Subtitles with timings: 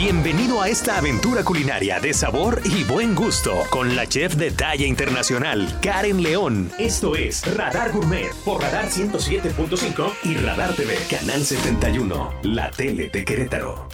[0.00, 4.86] Bienvenido a esta aventura culinaria de sabor y buen gusto con la chef de talla
[4.86, 6.70] internacional, Karen León.
[6.78, 13.24] Esto es Radar Gourmet por Radar 107.5 y Radar TV, Canal 71, la tele de
[13.24, 13.88] Querétaro.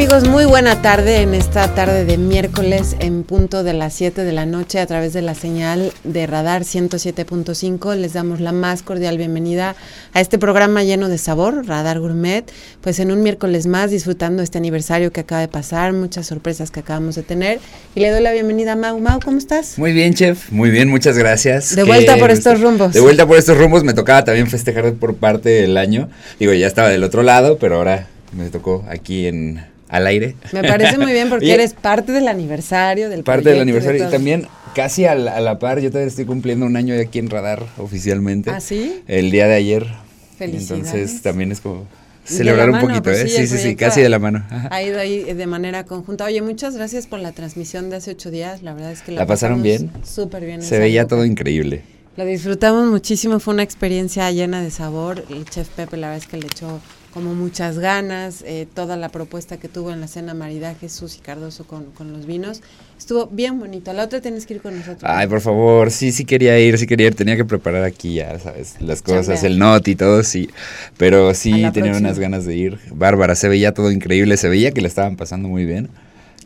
[0.00, 4.32] Amigos, muy buena tarde en esta tarde de miércoles en punto de las 7 de
[4.32, 7.96] la noche a través de la señal de Radar 107.5.
[7.96, 9.76] Les damos la más cordial bienvenida
[10.14, 12.50] a este programa lleno de sabor, Radar Gourmet,
[12.80, 16.80] pues en un miércoles más disfrutando este aniversario que acaba de pasar, muchas sorpresas que
[16.80, 17.60] acabamos de tener.
[17.94, 18.98] Y le doy la bienvenida a Mau.
[19.00, 19.76] Mau, ¿cómo estás?
[19.76, 21.76] Muy bien, chef, muy bien, muchas gracias.
[21.76, 22.94] De vuelta por estos rumbos.
[22.94, 26.08] De vuelta por estos rumbos, me tocaba también festejar por parte del año.
[26.38, 30.36] Digo, ya estaba del otro lado, pero ahora me tocó aquí en al aire.
[30.52, 34.46] Me parece muy bien porque eres parte del aniversario del Parte del aniversario y también
[34.74, 37.64] casi a la, a la, par, yo todavía estoy cumpliendo un año aquí en Radar
[37.76, 38.50] oficialmente.
[38.50, 39.02] ¿Ah, sí?
[39.06, 39.86] El día de ayer.
[40.38, 40.70] Felicidades.
[40.70, 41.86] Entonces también es como
[42.24, 43.28] celebrar un poquito, pues ¿eh?
[43.28, 44.44] Sí, Sí, sí, casi de la mano.
[44.70, 46.24] Ha ido ahí de manera conjunta.
[46.24, 48.62] Oye, muchas gracias por la transmisión de hace ocho días.
[48.62, 49.90] La verdad es que la, ¿La pasaron bien.
[50.04, 50.62] Súper bien.
[50.62, 51.82] Se veía todo increíble.
[52.16, 55.24] Lo disfrutamos muchísimo, fue una experiencia llena de sabor.
[55.30, 56.80] El chef Pepe, la verdad es que le echó
[57.12, 61.64] como muchas ganas, eh, toda la propuesta que tuvo en la cena maridaje Susi Cardoso
[61.64, 62.62] con, con, los vinos,
[62.98, 63.90] estuvo bien bonito.
[63.90, 65.02] A la otra tienes que ir con nosotros.
[65.04, 68.38] Ay, por favor, sí, sí quería ir, sí quería ir, tenía que preparar aquí ya,
[68.38, 69.50] sabes, las cosas, Chambea.
[69.50, 70.50] el not y todo, sí,
[70.96, 71.98] pero sí tenía próxima.
[71.98, 72.78] unas ganas de ir.
[72.92, 75.88] Bárbara, se veía todo increíble, se veía que le estaban pasando muy bien.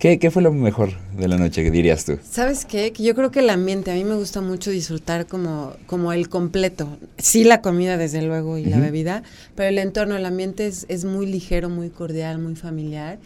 [0.05, 2.19] ¿Qué, ¿Qué, fue lo mejor de la noche, que dirías tú?
[2.31, 2.93] ¿Sabes qué?
[2.93, 6.29] Que yo creo que el ambiente, a mí me gusta mucho disfrutar como, como el
[6.29, 6.99] completo.
[7.17, 8.69] Sí la comida, desde luego, y uh -huh.
[8.69, 9.23] la bebida,
[9.55, 13.17] pero el entorno, el ambiente es, es muy ligero, muy cordial, muy familiar.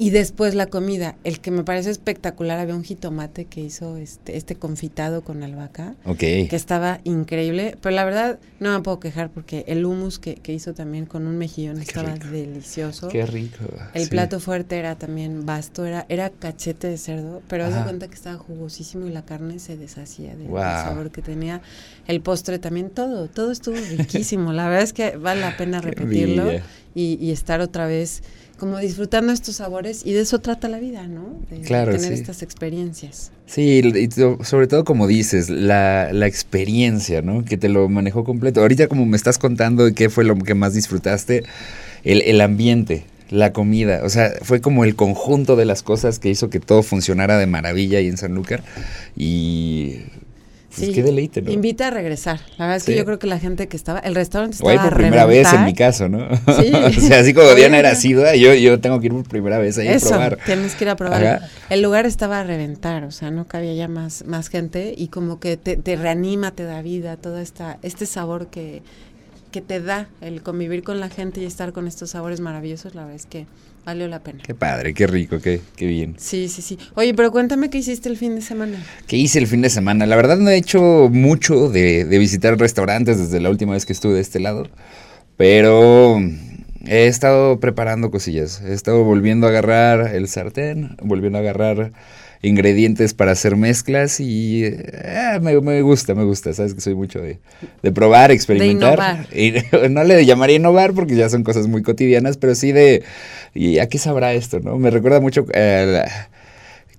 [0.00, 4.36] Y después la comida, el que me parece espectacular, había un jitomate que hizo este,
[4.36, 6.46] este confitado con albahaca, okay.
[6.46, 10.52] que estaba increíble, pero la verdad no me puedo quejar porque el hummus que, que
[10.52, 12.28] hizo también con un mejillón Qué estaba rico.
[12.28, 13.08] delicioso.
[13.08, 13.64] Qué rico.
[13.92, 14.10] El sí.
[14.10, 18.14] plato fuerte era también vasto, era, era cachete de cerdo, pero haz de cuenta que
[18.14, 20.60] estaba jugosísimo y la carne se deshacía del Wow.
[20.60, 21.60] sabor que tenía.
[22.06, 24.52] El postre también, todo, todo estuvo riquísimo.
[24.52, 26.52] la verdad es que vale la pena repetirlo
[26.94, 28.22] y, y estar otra vez
[28.58, 31.36] como disfrutando estos sabores y de eso trata la vida, ¿no?
[31.50, 32.20] De, de Claro, tener sí.
[32.20, 33.30] estas experiencias.
[33.46, 37.44] Sí, y sobre todo como dices, la, la experiencia, ¿no?
[37.44, 38.60] Que te lo manejó completo.
[38.60, 41.44] Ahorita como me estás contando qué fue lo que más disfrutaste,
[42.04, 46.28] el, el ambiente, la comida, o sea, fue como el conjunto de las cosas que
[46.30, 48.62] hizo que todo funcionara de maravilla ahí en Sanlúcar
[49.16, 50.00] y
[50.78, 51.50] pues Sí, qué deleite, ¿no?
[51.50, 52.40] Invita a regresar.
[52.56, 52.98] La verdad es que Sí.
[52.98, 55.52] yo creo que la gente que estaba, el restaurante estaba ahí por a primera vez
[55.52, 56.28] en mi caso, ¿no?
[56.36, 56.72] Sí.
[56.74, 59.76] o sea, así como Diana era asidua, yo, yo tengo que ir por primera vez
[59.78, 60.38] ahí a Eso, probar.
[60.44, 61.24] tienes que ir a probar.
[61.26, 61.48] Ajá.
[61.70, 65.40] El lugar estaba a reventar, o sea, no cabía ya más, más gente y como
[65.40, 68.82] que te, te reanima, te da vida, todo esta, este sabor que,
[69.50, 73.02] que te da el convivir con la gente y estar con estos sabores maravillosos, la
[73.02, 73.46] verdad es que
[73.88, 74.42] valió la pena.
[74.46, 76.14] Qué padre, qué rico, qué, qué bien.
[76.18, 76.78] Sí, sí, sí.
[76.94, 78.84] Oye, pero cuéntame qué hiciste el fin de semana.
[79.06, 80.04] ¿Qué hice el fin de semana?
[80.04, 83.94] La verdad no he hecho mucho de, de visitar restaurantes desde la última vez que
[83.94, 84.68] estuve de este lado,
[85.38, 86.20] pero
[86.84, 88.60] he estado preparando cosillas.
[88.60, 91.92] He estado volviendo a agarrar el sartén, volviendo a agarrar
[92.42, 96.52] ingredientes para hacer mezclas y eh, me, me gusta, me gusta.
[96.54, 97.38] Sabes que soy mucho de,
[97.82, 99.26] de probar, experimentar.
[99.34, 99.54] Y
[99.90, 103.02] no le llamaría innovar porque ya son cosas muy cotidianas, pero sí de,
[103.54, 104.60] ¿y a qué sabrá esto?
[104.60, 104.78] no?
[104.78, 106.02] Me recuerda mucho eh,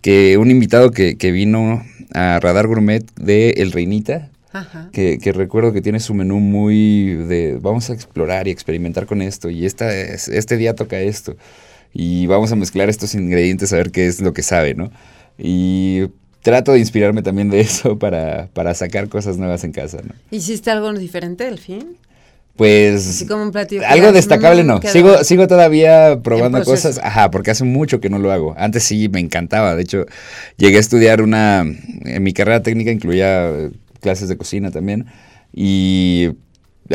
[0.01, 1.83] que un invitado que, que vino
[2.13, 4.89] a Radar Gourmet de El Reinita, Ajá.
[4.91, 9.21] que, que recuerdo que tiene su menú muy de vamos a explorar y experimentar con
[9.21, 11.35] esto y esta es- este día toca esto
[11.93, 14.91] y vamos a mezclar estos ingredientes a ver qué es lo que sabe, ¿no?
[15.39, 16.03] Y
[16.41, 20.13] trato de inspirarme también de eso para, para sacar cosas nuevas en casa, ¿no?
[20.31, 21.97] ¿Hiciste algo diferente del fin?
[22.55, 23.83] Pues Así como un platillo.
[23.87, 24.79] algo destacable "Mm, no.
[24.81, 24.91] quedó".
[24.91, 26.99] Sigo, sigo todavía probando cosas.
[27.01, 28.53] Ajá, porque hace mucho que no lo hago.
[28.57, 29.75] Antes sí me encantaba.
[29.75, 30.05] De hecho,
[30.57, 31.61] llegué a estudiar una.
[31.61, 33.69] En mi carrera técnica incluía eh,
[34.01, 35.05] clases de cocina también.
[35.53, 36.31] Y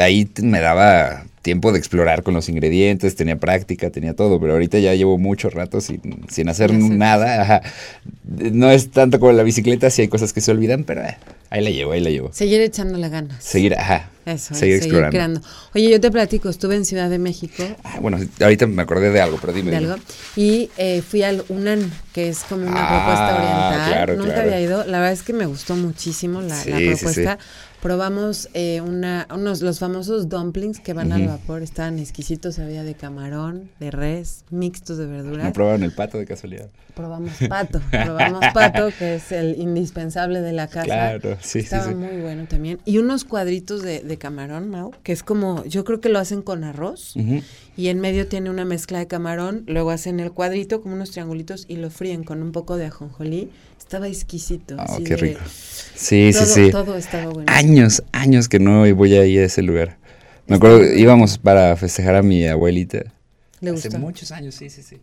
[0.00, 4.78] ahí me daba tiempo de explorar con los ingredientes, tenía práctica, tenía todo, pero ahorita
[4.78, 6.00] ya llevo mucho rato sin,
[6.30, 7.42] sin hacer nada.
[7.42, 7.62] ajá.
[8.24, 11.16] No es tanto como la bicicleta, sí hay cosas que se olvidan, pero eh,
[11.50, 12.32] Ahí la llevo, ahí la llevo.
[12.32, 13.44] Seguir echándole ganas.
[13.44, 14.10] Seguir, ajá.
[14.26, 15.10] Eso, seguir explorando.
[15.10, 15.40] creando.
[15.74, 19.20] Oye, yo te platico, estuve en Ciudad de México Ah, bueno, ahorita me acordé de
[19.20, 19.70] algo, pero dime.
[19.70, 19.96] de algo
[20.34, 23.92] y eh, fui al UNAN, que es como una Ah, propuesta oriental.
[23.92, 24.48] claro, Nunca claro.
[24.48, 24.78] había ido.
[24.86, 27.38] La verdad es que me gustó muchísimo la, la Sí, sí, propuesta.
[27.84, 32.94] Probamos eh, una, unos los famosos dumplings que van al vapor, estaban exquisitos, había de
[32.94, 35.44] camarón, de res, mixtos de verduras.
[35.44, 36.70] ¿No probaron el pato de casualidad?
[36.94, 40.84] Probamos pato, probamos pato, que es el indispensable de la casa.
[40.86, 41.94] Claro, sí, sí, Estaba sí.
[41.94, 42.78] muy bueno también.
[42.86, 46.40] Y unos cuadritos de, de camarón, Mau, que es como, yo creo que lo hacen
[46.40, 47.14] con arroz.
[47.76, 51.66] Y en medio tiene una mezcla de camarón, luego hacen el cuadrito como unos triangulitos
[51.68, 53.50] y lo fríen con un poco de ajonjolí.
[53.84, 54.76] Estaba exquisito.
[54.78, 55.40] Oh, así qué de- rico.
[55.94, 56.70] Sí, todo, sí, sí.
[56.70, 57.52] Todo estaba bueno.
[57.52, 59.98] Años, años que no voy a ir a ese lugar.
[60.46, 62.98] Me acuerdo, íbamos para festejar a mi abuelita.
[63.60, 63.98] ¿Le Hace gustó?
[64.00, 64.96] muchos años, sí, sí, sí.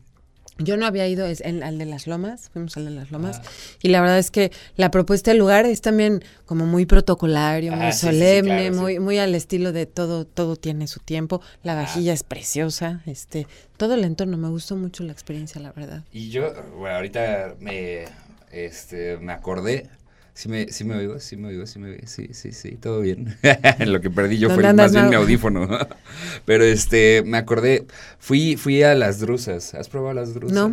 [0.58, 3.40] Yo no había ido es en- al de las lomas, fuimos al de las lomas,
[3.40, 3.50] Ah.
[3.82, 7.78] y la verdad es que la propuesta del lugar es también como muy protocolario, Ah,
[7.78, 11.00] muy sí, sí, sí, solemne, claro, muy, muy al estilo de todo, todo tiene su
[11.00, 15.72] tiempo, la vajilla es preciosa, este, todo el entorno, me gustó mucho la experiencia, la
[15.72, 16.04] verdad.
[16.12, 18.04] Y yo, bueno, ahorita me,
[18.52, 19.90] este, me acordé.
[20.34, 23.02] Sí me, sí me oigo, sí me oigo, sí me oigo, sí, sí, sí, todo
[23.02, 23.38] bien.
[23.86, 25.68] Lo que perdí yo fue ¿Dónde andas, más bien mi audífono.
[26.46, 27.86] Pero este, me acordé,
[28.18, 29.74] fui, fui a las drusas.
[29.74, 30.56] ¿Has probado las drusas?
[30.56, 30.72] No.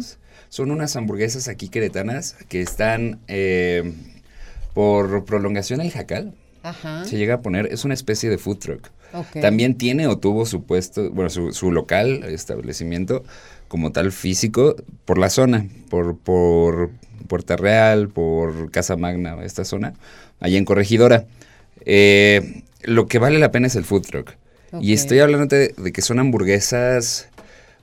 [0.49, 3.93] Son unas hamburguesas aquí queretanas que están eh,
[4.75, 6.35] por prolongación al jacal.
[6.63, 7.05] Ajá.
[7.05, 8.91] Se llega a poner, es una especie de food truck.
[9.41, 13.25] También tiene o tuvo su puesto, bueno, su, su local, establecimiento
[13.69, 16.91] como tal físico por la zona, por, por
[17.29, 19.95] Puerta Real, por Casa Magna, esta zona,
[20.41, 21.27] allá en Corregidora.
[21.85, 24.33] Eh, lo que vale la pena es el food truck.
[24.81, 27.29] Y estoy hablando de, de que son hamburguesas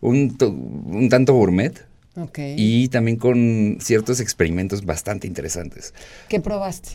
[0.02, 1.74] un, to- un tanto gourmet
[2.16, 2.38] Ok.
[2.58, 5.94] y también con ciertos experimentos bastante interesantes.
[6.30, 6.92] ¿Qué probaste?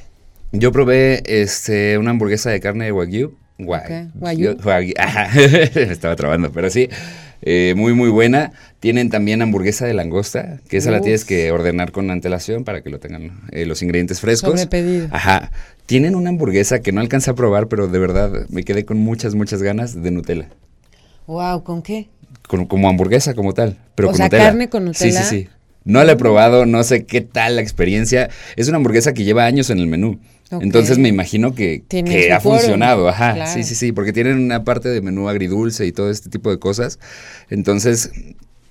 [0.53, 3.35] Yo probé este, una hamburguesa de carne de wagyu.
[3.59, 4.57] Wagyu.
[4.65, 5.29] wagyu, ajá,
[5.75, 6.89] me estaba trabando, pero sí,
[7.43, 8.53] eh, muy muy buena.
[8.81, 12.89] Tienen también hamburguesa de langosta, que esa la tienes que ordenar con antelación para que
[12.89, 14.53] lo tengan eh, los ingredientes frescos.
[14.53, 15.09] Sobrepedido.
[15.11, 15.53] Ajá.
[15.85, 19.35] Tienen una hamburguesa que no alcancé a probar, pero de verdad me quedé con muchas,
[19.35, 20.49] muchas ganas de Nutella.
[21.27, 22.09] Wow, ¿con qué?
[22.49, 24.45] Con- como hamburguesa como tal, pero O con sea, Nutella.
[24.45, 25.23] carne con Nutella.
[25.25, 25.49] Sí, sí, sí.
[25.85, 28.31] No la he probado, no sé qué tal la experiencia.
[28.57, 30.21] Es una hamburguesa que lleva años en el menú.
[30.51, 31.85] Entonces me imagino que,
[32.33, 33.35] ha funcionado, ajá.
[33.35, 33.53] claro.
[33.53, 36.59] Sí, sí, sí, porque tienen una parte de menú agridulce y todo este tipo de
[36.59, 36.99] cosas.
[37.51, 38.11] Entonces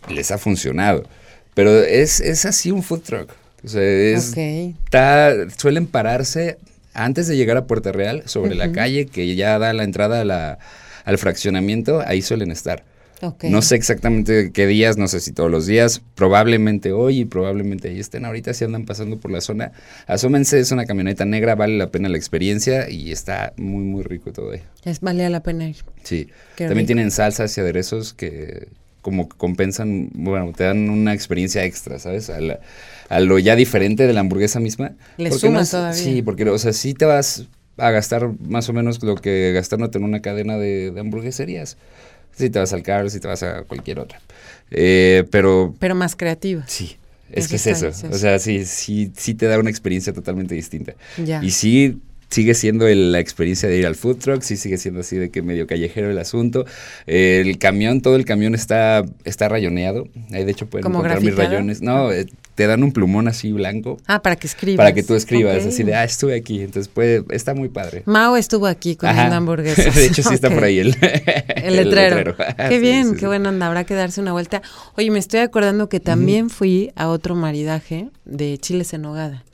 [0.10, 1.04] les ha funcionado.
[1.54, 3.32] Pero es, es así un food truck.
[3.64, 4.34] O sea, es,
[5.58, 6.58] suelen pararse
[6.94, 10.26] antes de llegar a Puerta Real, sobre la calle que ya da la entrada a
[10.26, 10.60] la-
[11.06, 12.84] al fraccionamiento, ahí suelen estar.
[13.22, 13.46] Ok.
[13.46, 17.90] No sé exactamente qué días, no sé si todos los días, probablemente hoy y probablemente
[17.90, 18.24] ahí estén.
[18.26, 19.72] Ahorita si andan pasando por la zona,
[20.08, 24.32] asómense, es una camioneta negra, vale la pena la experiencia y está muy, muy rico
[24.32, 24.62] todo ahí.
[24.86, 25.78] Es, valía la pena ir.
[26.04, 26.28] Sí.
[26.56, 26.88] Qué También rico.
[26.88, 28.68] tienen salsas y aderezos que
[29.01, 32.30] como que compensan, bueno, te dan una experiencia extra, ¿sabes?
[32.30, 32.60] A, la-
[33.10, 34.92] a lo ya diferente de la hamburguesa misma.
[35.18, 35.94] Le suma es- todavía.
[36.01, 37.46] Sí, porque, o sea, sí te vas
[37.78, 41.78] a gastar más o menos lo que gastándote en una cadena de, de hamburgueserías.
[42.36, 44.19] Si te vas al Carl, si te vas a cualquier otra.
[44.72, 46.63] Eh, pero Pero más creativa.
[46.68, 46.98] sí,
[47.31, 47.88] es que es eso.
[47.88, 48.18] O delicioso.
[48.18, 50.94] sea, sí, sí, sí te da una experiencia totalmente distinta.
[51.24, 51.44] Ya.
[51.44, 52.00] Y sí
[52.30, 55.30] sigue siendo el- la experiencia de ir al food truck, sí sigue siendo así de
[55.30, 56.66] que medio callejero el asunto.
[57.08, 60.08] Eh, el camión, todo el camión está, está rayoneado.
[60.31, 61.81] Ahí de hecho pueden ¿Como encontrar mis rayones.
[61.81, 64.78] No, eh, te dan un plumón así blanco Ah, para que escribas.
[64.84, 66.60] para que tú escribas, así de, ah, estuve aquí.
[66.62, 68.04] Entonces puede, está muy padre.
[68.06, 69.36] Mao estuvo aquí comiendo Ajá.
[69.38, 69.95] hamburguesas.
[69.95, 70.95] de hecho sí está por ahí el,
[71.56, 72.36] El letrero.
[72.36, 73.26] Qué Sí, bien, sí, qué sí.
[73.28, 73.68] buena onda.
[73.68, 74.62] Habrá que darse una vuelta.
[74.98, 79.45] Oye, me estoy acordando que también fui a otro maridaje de chiles en nogada.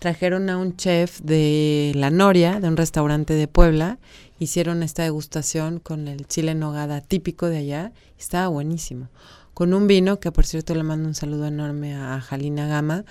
[0.00, 3.98] Trajeron a un chef de La Noria, de un restaurante de Puebla.
[4.38, 7.92] Hicieron esta degustación con el chile en nogada típico de allá.
[8.18, 9.10] Estaba buenísimo.
[9.52, 13.04] Con un vino, que por cierto le mando un saludo enorme a Jalina Gama.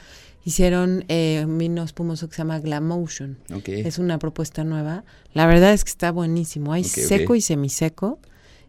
[0.43, 3.38] Hicieron eh, un vino espumoso que se llama Glamotion.
[3.53, 3.69] Ok.
[3.69, 5.03] Es una propuesta nueva.
[5.34, 6.74] La verdad es que está buenísimo.
[6.74, 8.17] Hay seco y semiseco.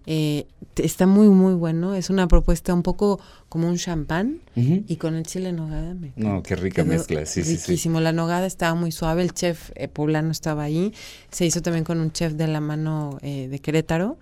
[0.06, 1.94] Eh, está muy, muy bueno.
[1.94, 5.94] Es una propuesta un poco como un champán y con el chile nogada.
[5.94, 7.66] Me No, qué rica mezcla, sí, sí, sí.
[7.66, 8.00] riquísimo.
[8.00, 9.22] La nogada estaba muy suave.
[9.22, 10.92] El chef eh, poblano estaba ahí.
[11.30, 14.18] Se hizo también con un chef de la mano eh, de Querétaro.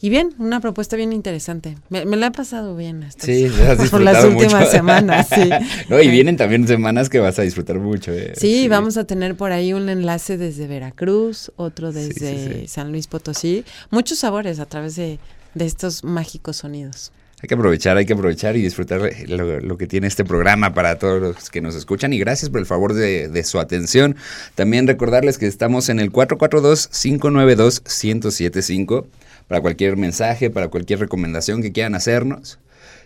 [0.00, 1.76] Y bien, una propuesta bien interesante.
[1.88, 3.48] Me, me la he pasado bien hasta Sí,
[3.90, 4.70] por las últimas mucho.
[4.70, 5.26] semanas.
[5.34, 5.48] Sí.
[5.88, 8.12] no, y vienen también semanas que vas a disfrutar mucho.
[8.12, 8.34] eh.
[8.36, 12.68] Sí, vamos a tener por ahí un enlace desde Veracruz, otro desde sí.
[12.68, 13.64] San Luis Potosí.
[13.90, 15.18] Muchos sabores a través de,
[15.54, 17.10] de estos mágicos sonidos.
[17.42, 21.20] Hay que aprovechar, hay que aprovechar y disfrutar lo, que tiene este programa para todos
[21.20, 22.12] los que nos escuchan.
[22.14, 24.16] Y gracias por el favor de, de su atención.
[24.54, 29.04] También recordarles que estamos en el 442-592-1075
[29.48, 32.58] para cualquier mensaje, para cualquier recomendación que quieran hacernos.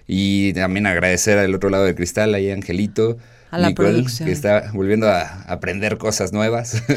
[0.07, 3.19] Y también agradecer al otro lado del cristal, ahí Angelito,
[3.51, 4.27] a la producción.
[4.27, 6.83] que está volviendo a aprender cosas nuevas.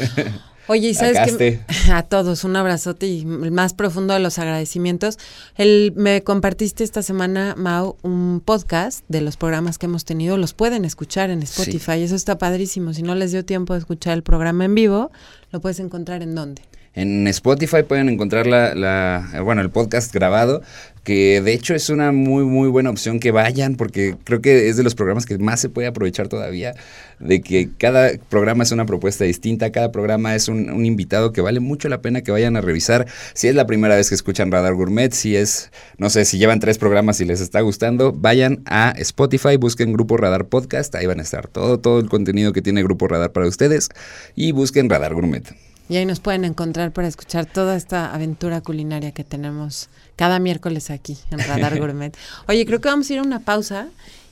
[0.66, 1.60] Oye, y sabes que
[1.92, 5.18] a todos un abrazote y el más profundo de los agradecimientos.
[5.56, 10.38] El, me compartiste esta semana, Mau, un podcast de los programas que hemos tenido.
[10.38, 12.02] Los pueden escuchar en Spotify.
[12.02, 12.94] Eso está padrísimo.
[12.94, 15.12] Si no les dio tiempo de escuchar el programa en vivo,
[15.52, 16.62] lo puedes encontrar en dónde.
[16.94, 20.62] En Spotify pueden encontrar la, bueno, el podcast grabado,
[21.02, 24.76] que de hecho es una muy, muy buena opción que vayan, porque creo que es
[24.76, 26.74] de los programas que más se puede aprovechar todavía,
[27.18, 31.40] de que cada programa es una propuesta distinta, cada programa es un, un invitado que
[31.40, 33.06] vale mucho la pena que vayan a revisar.
[33.34, 36.60] Si es la primera vez que escuchan Radar Gourmet, si es, no sé, si llevan
[36.60, 41.18] tres programas y les está gustando, vayan a Spotify, busquen Grupo Radar Podcast, ahí van
[41.18, 43.88] a estar todo, todo el contenido que tiene Grupo Radar para ustedes,
[44.36, 45.42] y busquen Radar Gourmet.
[45.88, 50.90] Y ahí nos pueden encontrar para escuchar toda esta aventura culinaria que tenemos cada miércoles
[50.90, 52.16] aquí en Radar Gourmet.
[52.48, 53.88] Oye, creo que vamos a ir a una pausa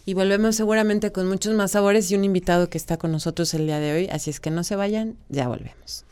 [0.07, 3.67] y volvemos seguramente con muchos más sabores y un invitado que está con nosotros el
[3.67, 4.09] día de hoy.
[4.09, 6.05] Así es que no se vayan, ya volvemos.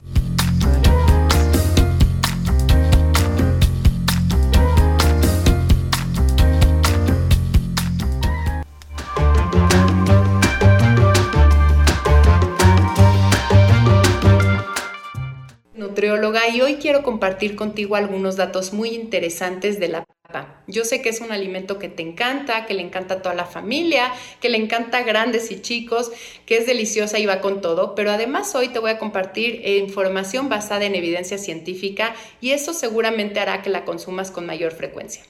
[15.81, 20.63] Nutrióloga y hoy quiero compartir contigo algunos datos muy interesantes de la papa.
[20.69, 23.47] Yo sé que es un alimento que te encanta, que le encanta a toda la
[23.47, 26.13] familia, que le encanta a grandes y chicos,
[26.47, 30.49] que es deliciosa y va con todo, pero además hoy te voy a compartir información
[30.49, 35.25] basada en evidencia científica y eso seguramente hará que la consumas con mayor frecuencia.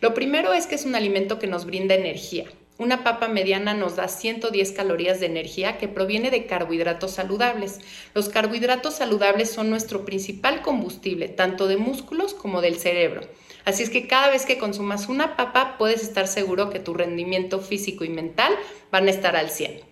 [0.00, 2.44] Lo primero es que es un alimento que nos brinda energía.
[2.82, 7.78] Una papa mediana nos da 110 calorías de energía que proviene de carbohidratos saludables.
[8.12, 13.20] Los carbohidratos saludables son nuestro principal combustible, tanto de músculos como del cerebro.
[13.64, 17.60] Así es que cada vez que consumas una papa puedes estar seguro que tu rendimiento
[17.60, 18.52] físico y mental
[18.90, 19.91] van a estar al 100.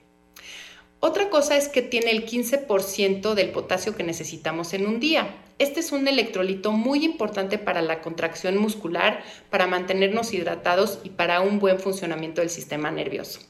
[1.03, 5.35] Otra cosa es que tiene el 15% del potasio que necesitamos en un día.
[5.59, 11.41] Este es un electrolito muy importante para la contracción muscular, para mantenernos hidratados y para
[11.41, 13.41] un buen funcionamiento del sistema nervioso.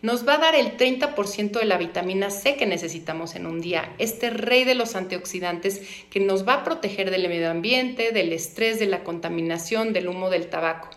[0.00, 3.94] Nos va a dar el 30% de la vitamina C que necesitamos en un día,
[3.98, 8.78] este rey de los antioxidantes que nos va a proteger del medio ambiente, del estrés,
[8.78, 10.88] de la contaminación, del humo del tabaco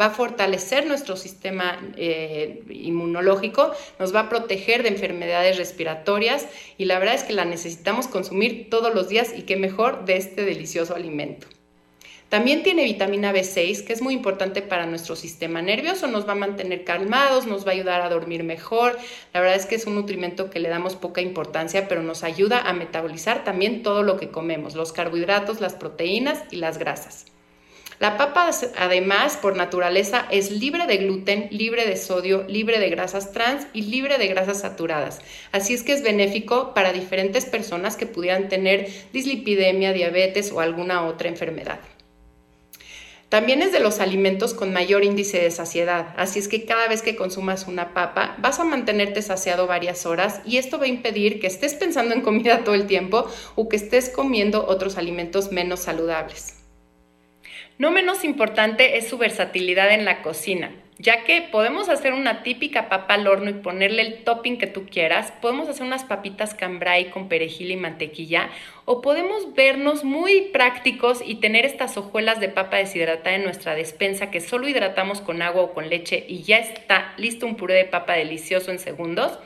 [0.00, 6.46] va a fortalecer nuestro sistema eh, inmunológico, nos va a proteger de enfermedades respiratorias
[6.78, 10.16] y la verdad es que la necesitamos consumir todos los días y qué mejor de
[10.16, 11.46] este delicioso alimento.
[12.30, 16.36] También tiene vitamina B6, que es muy importante para nuestro sistema nervioso, nos va a
[16.36, 18.96] mantener calmados, nos va a ayudar a dormir mejor.
[19.34, 22.60] La verdad es que es un nutrimento que le damos poca importancia, pero nos ayuda
[22.60, 27.29] a metabolizar también todo lo que comemos, los carbohidratos, las proteínas y las grasas.
[28.00, 33.32] La papa, además, por naturaleza, es libre de gluten, libre de sodio, libre de grasas
[33.32, 35.20] trans y libre de grasas saturadas.
[35.52, 41.04] Así es que es benéfico para diferentes personas que pudieran tener dislipidemia, diabetes o alguna
[41.04, 41.78] otra enfermedad.
[43.28, 47.02] También es de los alimentos con mayor índice de saciedad, así es que cada vez
[47.02, 51.38] que consumas una papa vas a mantenerte saciado varias horas y esto va a impedir
[51.38, 55.80] que estés pensando en comida todo el tiempo o que estés comiendo otros alimentos menos
[55.80, 56.59] saludables.
[57.80, 62.90] No menos importante es su versatilidad en la cocina, ya que podemos hacer una típica
[62.90, 67.08] papa al horno y ponerle el topping que tú quieras, podemos hacer unas papitas cambray
[67.08, 68.50] con perejil y mantequilla,
[68.84, 74.30] o podemos vernos muy prácticos y tener estas hojuelas de papa deshidratada en nuestra despensa
[74.30, 77.86] que solo hidratamos con agua o con leche y ya está listo un puré de
[77.86, 79.38] papa delicioso en segundos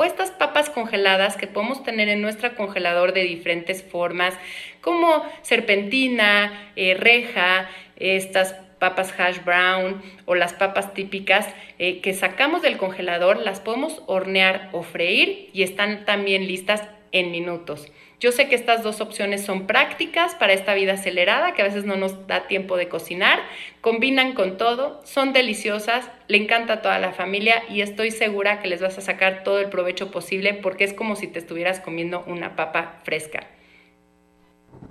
[0.00, 4.32] o estas papas congeladas que podemos tener en nuestro congelador de diferentes formas,
[4.80, 11.46] como serpentina, eh, reja, estas papas hash brown o las papas típicas
[11.78, 16.82] eh, que sacamos del congelador, las podemos hornear o freír y están también listas
[17.12, 17.86] en minutos.
[18.20, 21.86] Yo sé que estas dos opciones son prácticas para esta vida acelerada, que a veces
[21.86, 23.40] no nos da tiempo de cocinar,
[23.80, 28.68] combinan con todo, son deliciosas, le encanta a toda la familia y estoy segura que
[28.68, 32.22] les vas a sacar todo el provecho posible porque es como si te estuvieras comiendo
[32.26, 33.46] una papa fresca.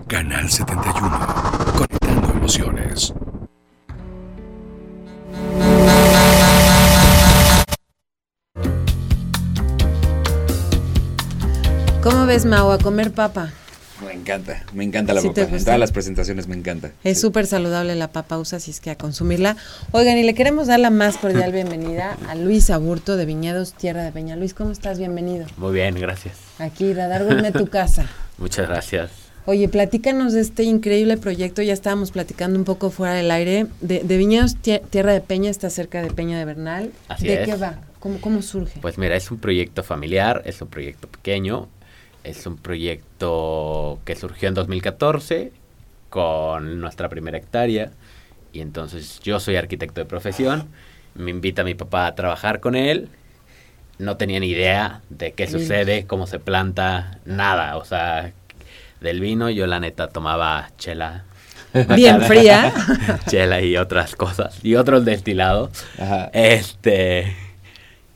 [0.07, 1.19] Canal 71,
[1.77, 3.13] conectando emociones.
[12.01, 13.51] ¿Cómo ves, Mau, a comer papa?
[14.05, 15.41] Me encanta, me encanta la papa.
[15.41, 16.91] En todas las presentaciones me encanta.
[17.03, 19.57] Es súper saludable la papa usa, así es que a consumirla.
[19.91, 24.03] Oigan, y le queremos dar la más cordial bienvenida a Luis Aburto de Viñedos Tierra
[24.03, 24.37] de Peña.
[24.37, 24.97] Luis, ¿cómo estás?
[24.97, 25.45] Bienvenido.
[25.57, 26.37] Muy bien, gracias.
[26.59, 28.05] Aquí, Radar Gourmet, tu casa.
[28.37, 29.11] Muchas gracias.
[29.45, 31.61] Oye, platícanos de este increíble proyecto.
[31.61, 33.67] Ya estábamos platicando un poco fuera del aire.
[33.81, 36.91] De, Viñedos Tierra de Peña, está cerca de Peña de Bernal.
[37.07, 37.79] Así ¿De qué va?
[37.99, 38.79] ¿Cómo, ¿Cómo surge?
[38.79, 41.67] Pues mira, es un proyecto familiar, es un proyecto pequeño
[42.23, 45.51] es un proyecto que surgió en 2014
[46.09, 47.91] con nuestra primera hectárea
[48.51, 50.67] y entonces yo soy arquitecto de profesión,
[51.15, 53.09] me invita mi papá a trabajar con él,
[53.99, 58.33] no tenía ni idea de qué sucede, cómo se planta, nada, o sea,
[59.01, 61.23] del vino yo la neta tomaba chela.
[61.95, 62.73] Bien fría.
[63.27, 65.71] chela y otras cosas, y otros destilados.
[66.33, 67.35] Este...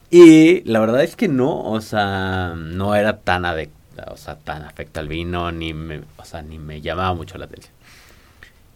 [0.10, 5.00] Y la verdad es que no, o sea, no era tan o sea, tan afecto
[5.00, 7.74] al vino, ni me, o sea, ni me llamaba mucho la atención.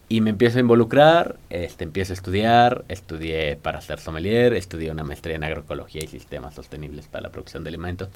[0.08, 5.04] Y me empiezo a involucrar, este, empiezo a estudiar, estudié para ser sommelier, estudié una
[5.04, 8.08] maestría en agroecología y sistemas sostenibles para la producción de alimentos.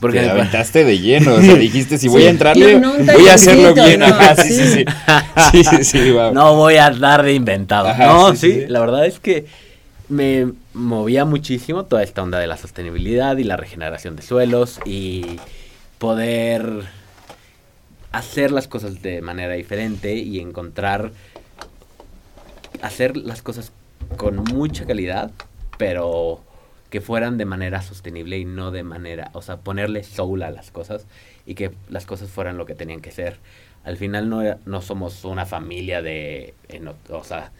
[0.00, 3.74] Porque te aventaste de lleno, o sea, dijiste, si voy a entrarle, voy a hacerlo
[3.74, 4.00] bien.
[4.04, 4.84] No, sí, sí, sí.
[5.52, 7.92] sí, sí, sí No voy a dar de inventado.
[7.96, 9.46] no, sí, la verdad es que
[10.08, 15.38] me movía muchísimo toda esta onda de la sostenibilidad y la regeneración de suelos y
[15.98, 16.82] poder
[18.12, 21.12] hacer las cosas de manera diferente y encontrar
[22.82, 23.72] hacer las cosas
[24.16, 25.30] con mucha calidad,
[25.78, 26.40] pero
[26.94, 30.70] que fueran de manera sostenible y no de manera, o sea, ponerle soul a las
[30.70, 31.08] cosas
[31.44, 33.40] y que las cosas fueran lo que tenían que ser.
[33.82, 36.54] Al final no, no somos una familia de,
[37.10, 37.50] o sea,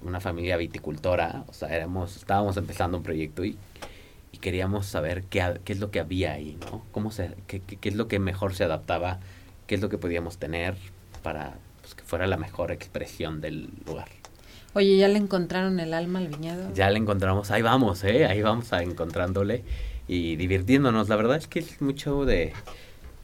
[0.00, 3.58] una familia viticultora, o sea, éramos, estábamos empezando un proyecto y
[4.40, 6.82] queríamos saber qué, qué es lo que había ahí, ¿no?
[6.90, 9.20] Cómo se, qué, qué, es lo que mejor se adaptaba,
[9.66, 10.76] qué es lo que podíamos tener
[11.22, 14.08] para pues, que fuera la mejor expresión del lugar.
[14.78, 16.72] Oye, ¿ya le encontraron el alma al viñedo?
[16.72, 18.26] Ya le encontramos, ahí vamos, ¿eh?
[18.26, 19.64] Ahí vamos a encontrándole
[20.06, 21.08] y divirtiéndonos.
[21.08, 22.52] La verdad es que es mucho de...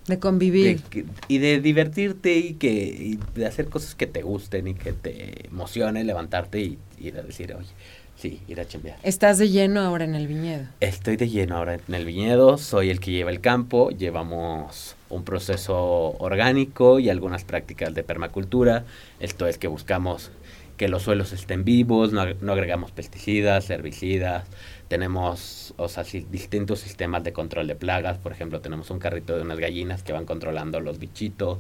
[0.09, 0.81] De convivir.
[1.29, 5.47] y de divertirte y que y de hacer cosas que te gusten y que te
[5.47, 7.69] emocione, levantarte y, y decir, oye,
[8.17, 8.97] Sí, ir a chambear.
[9.03, 10.67] ¿Estás de lleno ahora en el viñedo?
[10.81, 15.25] Estoy de lleno ahora en el viñedo, soy el que lleva el campo, llevamos un
[15.25, 18.85] proceso orgánico y algunas prácticas de permacultura,
[19.21, 20.31] esto es que buscamos
[20.77, 24.45] que los suelos estén vivos, no, agregamos pesticidas, herbicidas,
[24.89, 29.43] tenemos o sea, distintos sistemas de control de plagas, por ejemplo, tenemos un carrito de
[29.43, 31.59] unas gallinas que van controlando los bichitos,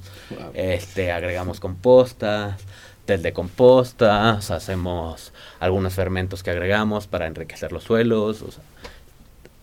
[0.54, 2.60] este, agregamos compostas,
[3.04, 8.44] test de composta, hacemos algunos fermentos que agregamos para enriquecer los suelos.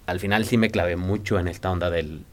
[0.05, 2.23] al final sí me clavé mucho en esta onda del,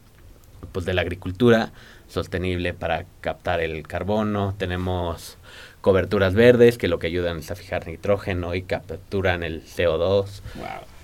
[0.71, 1.71] pues, de la agricultura
[2.07, 4.55] sostenible para captar el carbono.
[4.57, 5.37] Tenemos
[5.81, 10.41] coberturas verdes que lo que ayudan es a fijar nitrógeno y capturan el CO2.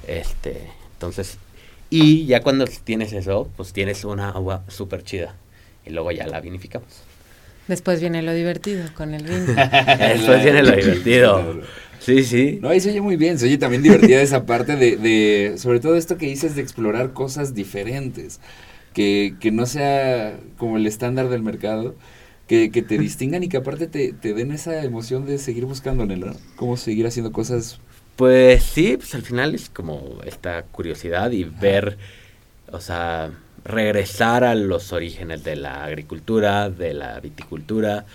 [0.07, 0.61] Este,
[0.93, 1.37] entonces,
[1.89, 5.35] y ya cuando tienes eso, pues tienes una agua súper chida.
[5.85, 7.03] Y luego ya la vinificamos.
[7.67, 9.45] Después viene lo divertido con el vino.
[9.99, 11.61] Después viene lo divertido.
[11.99, 12.59] Sí, sí.
[12.61, 15.79] No, ahí se oye muy bien, se oye también divertida esa parte de, de, sobre
[15.79, 18.39] todo esto que dices de explorar cosas diferentes,
[18.93, 21.95] que, que no sea como el estándar del mercado,
[22.47, 26.17] que, que te distingan y que aparte te, te, den esa emoción de seguir buscándole,
[26.17, 26.33] ¿no?
[26.55, 27.79] Cómo seguir haciendo cosas.
[28.15, 31.97] Pues sí, pues al final es como esta curiosidad y ver,
[32.71, 33.31] o sea,
[33.65, 38.05] regresar a los orígenes de la agricultura, de la viticultura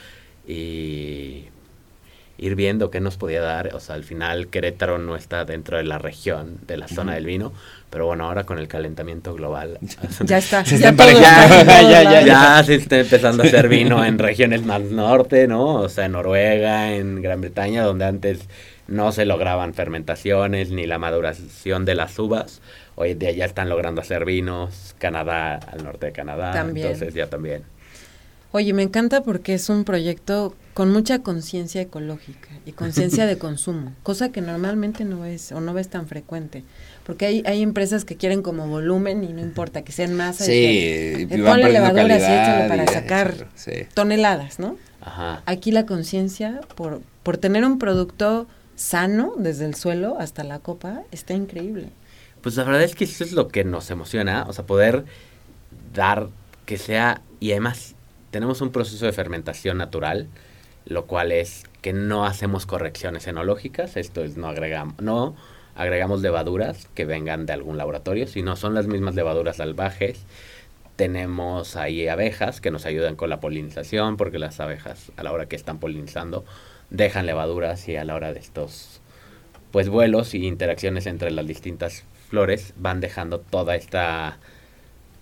[0.47, 1.45] y
[2.39, 3.75] ir viendo qué nos podía dar.
[3.75, 7.27] O sea, al final Querétaro no está dentro de la región, de la zona del
[7.27, 7.53] vino,
[7.91, 9.79] pero bueno, ahora con el calentamiento global.
[10.25, 10.65] ya está.
[10.65, 15.49] Se ya, ya, ya, ya, se está empezando a hacer vino en regiones más norte,
[15.49, 15.75] ¿no?
[15.75, 18.41] O sea, en Noruega, en Gran Bretaña, donde antes
[18.87, 22.61] no se lograban fermentaciones ni la maduración de las uvas.
[22.95, 26.89] Hoy en día ya están logrando hacer vinos, Canadá, al norte de Canadá, también.
[26.89, 27.63] entonces ya también.
[28.53, 33.93] Oye, me encanta porque es un proyecto con mucha conciencia ecológica y conciencia de consumo,
[34.03, 36.65] cosa que normalmente no es o no ves tan frecuente.
[37.11, 40.37] Porque hay, hay empresas que quieren como volumen y no importa que sean más.
[40.37, 43.49] Sí, y eh, ponle levadura y échale para sacar
[43.95, 44.77] toneladas, ¿no?
[45.01, 45.43] Ajá.
[45.45, 48.47] Aquí la conciencia por, por tener un producto
[48.77, 51.89] sano desde el suelo hasta la copa está increíble.
[52.43, 55.05] Pues la verdad es que eso es lo que nos emociona, o sea, poder
[55.93, 56.29] dar
[56.65, 57.97] que sea, y además
[58.31, 60.29] tenemos un proceso de fermentación natural,
[60.85, 65.35] lo cual es que no hacemos correcciones enológicas, esto es, no agregamos, no
[65.81, 70.25] agregamos levaduras que vengan de algún laboratorio, sino son las mismas levaduras salvajes.
[70.97, 75.47] tenemos ahí abejas que nos ayudan con la polinización, porque las abejas a la hora
[75.47, 76.45] que están polinizando
[76.91, 79.01] dejan levaduras y a la hora de estos
[79.73, 84.39] pues vuelos y interacciones entre las distintas flores van dejando toda esta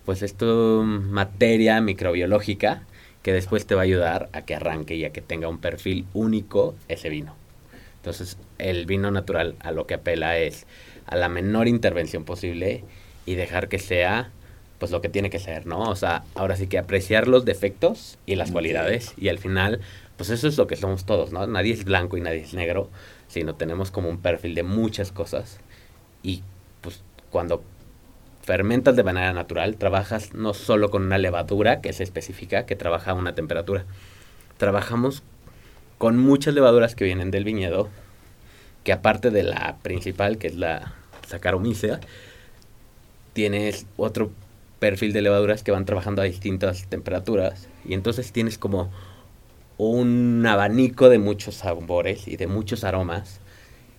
[0.05, 2.83] pues esto materia microbiológica
[3.23, 6.07] que después te va a ayudar a que arranque y a que tenga un perfil
[6.15, 7.38] único ese vino.
[7.99, 10.67] Entonces, el vino natural a lo que apela es
[11.07, 12.85] a la menor intervención posible
[13.27, 14.31] y dejar que sea
[14.79, 15.81] pues lo que tiene que ser, ¿no?
[15.81, 19.81] O sea, ahora sí que apreciar los defectos y las cualidades y al final,
[20.17, 21.47] pues eso es lo que somos todos, ¿no?
[21.47, 22.89] Nadie es blanco y nadie es negro,
[23.27, 25.59] sino tenemos como un perfil de muchas cosas
[26.23, 26.43] y
[26.81, 27.63] pues cuando
[28.43, 33.11] fermentas de manera natural, trabajas no solo con una levadura que se especifica, que trabaja
[33.11, 33.85] a una temperatura.
[34.57, 35.23] Trabajamos
[35.99, 37.89] con muchas levaduras que vienen del viñedo,
[38.85, 40.95] que aparte de la principal, que es la
[41.27, 41.99] Saccharomyces,
[43.33, 44.31] tienes otro
[44.79, 47.69] perfil de levaduras que van trabajando a distintas temperaturas.
[47.85, 48.91] Y entonces tienes como
[49.77, 53.41] un abanico de muchos sabores y de muchos aromas.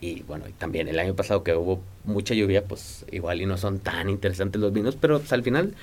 [0.01, 3.79] Y bueno, también el año pasado que hubo mucha lluvia, pues igual y no son
[3.79, 5.75] tan interesantes los vinos, pero pues, al final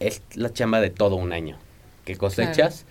[0.00, 1.56] es la chamba de todo un año.
[2.04, 2.84] Que cosechas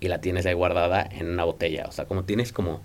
[0.00, 2.82] y la tienes ahí guardada en una botella, o sea, como tienes como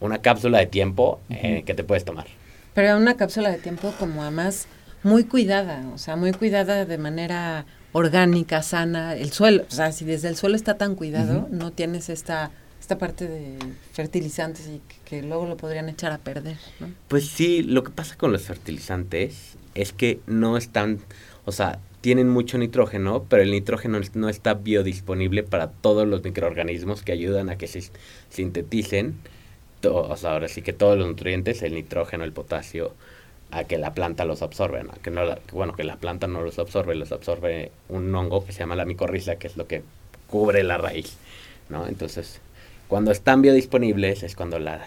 [0.00, 2.26] una cápsula de tiempo eh, que te puedes tomar.
[2.74, 4.68] Pero una cápsula de tiempo como además
[5.02, 10.04] muy cuidada, o sea, muy cuidada de manera orgánica, sana, el suelo, o sea, si
[10.04, 13.58] desde el suelo está tan cuidado, no tienes esta esta parte de
[13.92, 16.90] fertilizantes y que, luego lo podrían echar a perder, ¿no?
[17.08, 20.98] Pues sí, lo que pasa con los fertilizantes es que no están,
[21.44, 27.02] o sea, tienen mucho nitrógeno, pero el nitrógeno no está biodisponible para todos los microorganismos
[27.02, 27.82] que ayudan a que se
[28.30, 29.16] sinteticen,
[29.84, 32.94] o sea, ahora sí que todos los nutrientes, el nitrógeno, el potasio,
[33.50, 36.94] a que la planta los absorbe, que no bueno, que la planta no los absorbe,
[36.94, 39.82] los absorbe un hongo que se llama la micorriza, que es lo que
[40.26, 41.16] cubre la raíz,
[41.70, 41.86] ¿no?
[41.86, 42.40] Entonces,
[42.88, 44.86] cuando están biodisponibles es cuando la,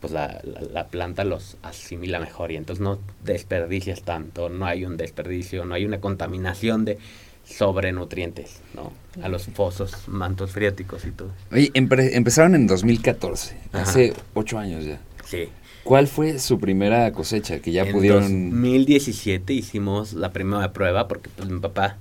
[0.00, 5.64] pues la, planta los asimila mejor y entonces no desperdicias tanto, no hay un desperdicio,
[5.64, 6.98] no hay una contaminación de
[7.44, 8.92] sobrenutrientes, ¿no?
[9.22, 11.30] A los pozos, mantos freáticos y todo.
[11.50, 15.00] Oye, empezaron en 2014, hace ocho años ya.
[15.24, 15.48] Sí.
[15.82, 18.24] ¿Cuál fue su primera cosecha que ya pudieron...?
[18.24, 21.96] En 2017 hicimos la primera prueba porque pues, mi papá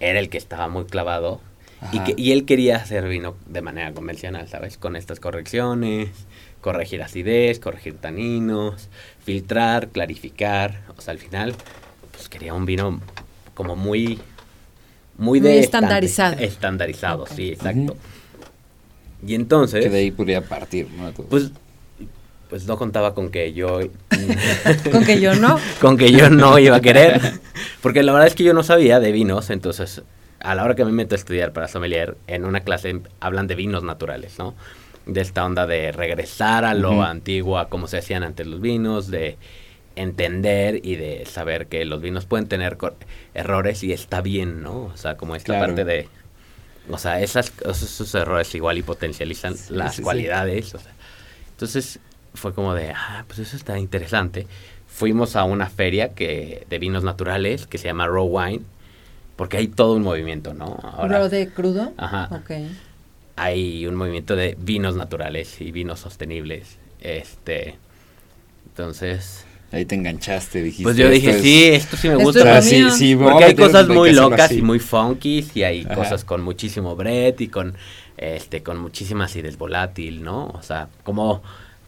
[0.00, 1.40] era el que estaba muy clavado
[1.92, 4.76] y, que, y él quería hacer vino de manera convencional, ¿sabes?
[4.76, 6.08] Con estas correcciones,
[6.60, 8.88] corregir acidez, corregir taninos,
[9.24, 10.80] filtrar, clarificar.
[10.96, 11.54] O sea, al final,
[12.12, 13.00] pues quería un vino
[13.54, 14.18] como muy...
[15.16, 16.38] Muy, de estandarizado.
[16.38, 17.96] Estandarizado, sí, exacto.
[19.26, 19.84] Y entonces...
[19.84, 21.10] Que de ahí podría partir, ¿no?
[21.10, 21.50] Pues
[22.48, 23.80] pues no contaba con que yo...
[24.90, 25.58] con que yo no.
[25.80, 27.20] con que yo no iba a querer.
[27.82, 30.02] Porque la verdad es que yo no sabía de vinos, entonces
[30.40, 33.54] a la hora que me meto a estudiar para sommelier, en una clase hablan de
[33.54, 34.54] vinos naturales, ¿no?
[35.08, 39.10] De esta onda de regresar a lo antiguo, a cómo se hacían antes los vinos,
[39.10, 39.38] de
[39.96, 42.78] entender y de saber que los vinos pueden tener
[43.34, 44.84] errores y está bien, ¿no?
[44.84, 46.08] O sea, como esta parte de...
[46.90, 50.74] O sea, esas, esos errores igual y potencializan las cualidades.
[50.74, 50.92] O sea,
[51.50, 51.98] entonces,
[52.34, 54.46] fue como de, ah, pues eso está interesante.
[54.86, 58.62] Fuimos a una feria que, de vinos naturales que se llama Raw Wine,
[59.36, 60.78] porque hay todo un movimiento, ¿no?
[60.82, 61.92] Ahora, ¿Raw de crudo?
[61.96, 62.28] Ajá.
[62.32, 62.50] Ok.
[63.38, 66.78] Hay un movimiento de vinos naturales y vinos sostenibles.
[67.00, 67.76] Este,
[68.66, 69.44] entonces...
[69.70, 70.82] Ahí te enganchaste, dijiste.
[70.82, 72.62] Pues yo dije, sí, esto sí me gusta.
[72.62, 76.96] Sí, sí, porque hay cosas muy locas y muy funky y hay cosas con muchísimo
[76.96, 77.74] bread y con,
[78.16, 80.46] este, con muchísima acidez volátil, ¿no?
[80.46, 81.42] O sea, como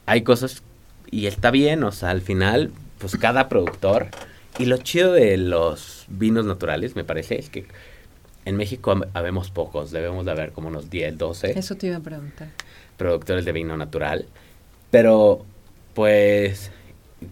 [0.04, 0.62] hay cosas
[1.10, 4.08] y está bien, o sea, al final, pues cada productor.
[4.58, 7.66] Y lo chido de los vinos naturales, me parece, es que
[8.44, 11.58] en México habemos pocos, debemos de haber como unos 10, 12.
[11.58, 12.48] Eso te iba a preguntar.
[12.96, 14.26] Productores de vino natural.
[14.90, 15.44] Pero,
[15.94, 16.70] pues,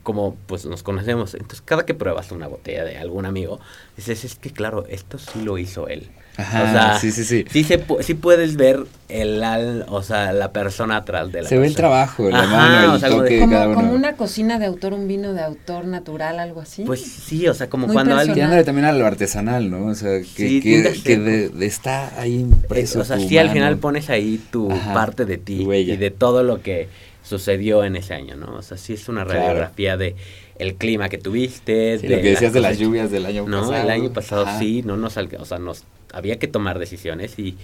[0.03, 3.59] como pues nos conocemos, entonces cada que pruebas una botella de algún amigo,
[3.97, 6.11] dices, es que claro, esto sí lo hizo él.
[6.39, 7.45] Ajá, o sea, sí, sí, sí.
[7.51, 9.43] Sí, se, sí puedes ver el,
[9.89, 13.41] o sea, la persona atrás de la Se ve el trabajo, la mano, el toque
[13.41, 13.75] como, cada uno.
[13.75, 16.85] como una cocina de autor, un vino de autor natural, algo así.
[16.85, 18.35] Pues sí, o sea, como cuando alguien...
[18.35, 19.87] Tirándole también a lo artesanal, ¿no?
[19.87, 24.41] O sea, que, que, que está ahí impreso O sea, sí, al final pones ahí
[24.53, 26.89] tu parte de ti y de todo lo que
[27.25, 28.55] sucedió en ese año, ¿no?
[28.55, 30.15] O sea, sí es una radiografía de
[30.59, 31.99] el clima que tuviste.
[31.99, 33.73] de lo que decías de las lluvias del año pasado.
[33.73, 37.57] No, el año pasado sí, no nos, o sea, nos había que tomar decisiones y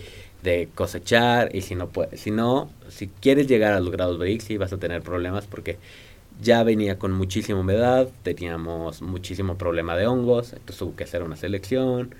[0.42, 4.44] de cosechar y si no puede, si no, si quieres llegar a los grados BRICS
[4.44, 5.78] sí vas a tener problemas porque
[6.40, 11.36] ya venía con muchísima humedad, teníamos muchísimo problema de hongos, entonces hubo que hacer una
[11.36, 12.14] selección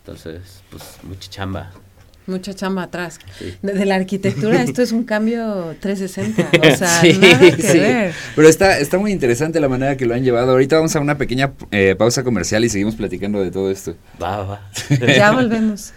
[0.00, 1.72] Entonces, pues mucha chamba.
[2.26, 3.18] Mucha chamba atrás.
[3.38, 3.54] Sí.
[3.62, 6.48] De, de la arquitectura, esto es un cambio 360.
[6.72, 7.78] O sea, Sí, nada que sí.
[7.78, 8.12] ver.
[8.36, 10.52] Pero está, está muy interesante la manera que lo han llevado.
[10.52, 13.96] Ahorita vamos a una pequeña eh, pausa comercial y seguimos platicando de todo esto.
[14.22, 14.60] Va, va.
[15.16, 15.92] Ya volvemos.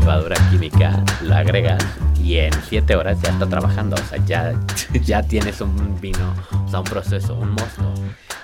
[0.00, 1.82] Levadura química, la agregas
[2.36, 3.96] y en 7 horas ya está trabajando.
[3.96, 4.52] O sea, ya,
[5.04, 6.34] ya tienes un vino,
[6.66, 7.94] o sea, un proceso, un mosto.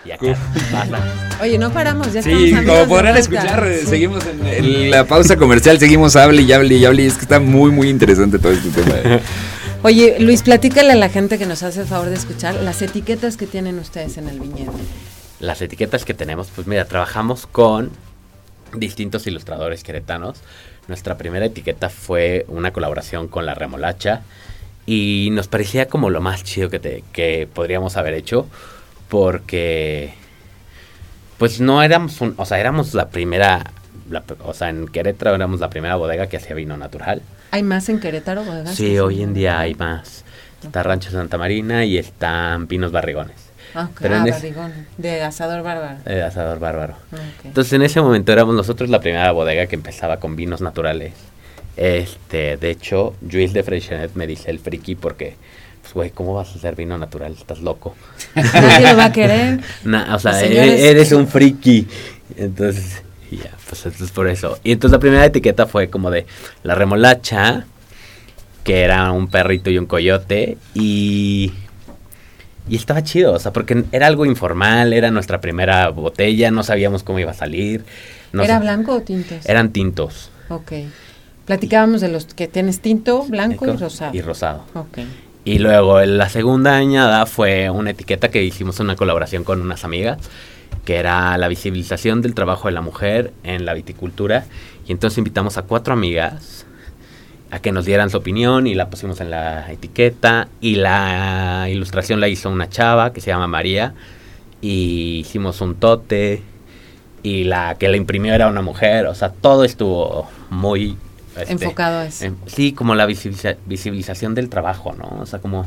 [0.05, 0.35] Y acá
[0.73, 0.99] pasa.
[1.41, 3.87] Oye, no paramos, ya estamos Sí, como podrán escuchar, Sí.
[3.87, 7.05] seguimos en, en la pausa comercial, seguimos hable y hable y hable.
[7.05, 9.21] Y es que está muy, muy interesante todo este tema.
[9.85, 13.37] Oye, Luis, platícale a la gente que nos hace el favor de escuchar las etiquetas
[13.37, 14.73] que tienen ustedes en el viñedo.
[15.41, 17.91] Las etiquetas que tenemos, pues mira, trabajamos con
[18.75, 20.39] distintos ilustradores queretanos.
[20.93, 24.21] Nuestra primera etiqueta fue una colaboración con La Remolacha
[24.85, 28.47] y nos parecía como lo más chido que, te- que podríamos haber hecho
[29.09, 30.13] porque
[31.39, 33.71] pues no éramos un, o sea, éramos la primera,
[34.11, 37.23] la- o sea, en Querétaro éramos la primera bodega que hacía vino natural.
[37.53, 38.75] ¿Hay más en Querétaro, bodegas?
[38.75, 40.27] Sí, hoy en día hay más.
[40.63, 43.37] Está Rancho Santa Marina y están Pinos Barrigones.
[43.75, 45.99] Ah, pero en Ah, es- barrigón, de asador bárbaro.
[46.05, 46.95] de Asador Bárbaro.
[47.13, 47.17] Ah.
[47.45, 51.13] Entonces en ese momento éramos nosotros la primera bodega que empezaba con vinos naturales.
[51.77, 55.37] Este, de hecho, Jules de Freixenet me dice el friki porque,
[55.81, 57.33] pues güey, ¿cómo vas a hacer vino natural?
[57.33, 57.95] Estás loco.
[58.35, 59.61] Nadie lo va a querer.
[60.13, 61.89] O sea, Señores- e- eres un friki.
[62.37, 64.59] Entonces, ya, pues entonces por eso.
[64.65, 66.27] Y entonces la primera etiqueta fue como de
[66.63, 67.65] la remolacha,
[68.65, 71.53] que era un perrito y un coyote, y...
[72.69, 77.03] Y estaba chido, o sea, porque era algo informal, era nuestra primera botella, no sabíamos
[77.03, 77.85] cómo iba a salir.
[78.33, 79.45] no ¿Era blanco o tintos?
[79.47, 80.31] Eran tintos.
[80.49, 80.73] Ok.
[81.45, 84.15] Platicábamos de los que tienes tinto, blanco y rosado.
[84.15, 84.65] Y rosado.
[84.75, 84.99] Ok.
[85.45, 90.19] Y luego la segunda añada fue una etiqueta que hicimos una colaboración con unas amigas,
[90.85, 94.45] que era la visibilización del trabajo de la mujer en la viticultura.
[94.87, 96.65] Y entonces invitamos a cuatro amigas
[97.53, 100.49] a que nos dieran su opinión y la pusimos en la etiqueta.
[100.61, 103.93] Y la ilustración la hizo una chava que se llama María.
[104.63, 106.43] Y hicimos un tote.
[107.23, 109.07] Y la que la imprimió era una mujer.
[109.07, 110.97] O sea, todo estuvo muy...
[111.37, 112.35] este, Enfocado a eso.
[112.47, 115.21] Sí, como la visibiliza- visibilización del trabajo, ¿no?
[115.21, 115.67] O sea, como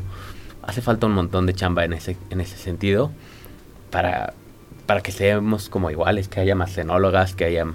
[0.63, 3.11] hace falta un montón de chamba en ese, en ese sentido
[3.91, 4.33] para,
[4.87, 7.67] para que seamos como iguales, que haya más cenólogas, que haya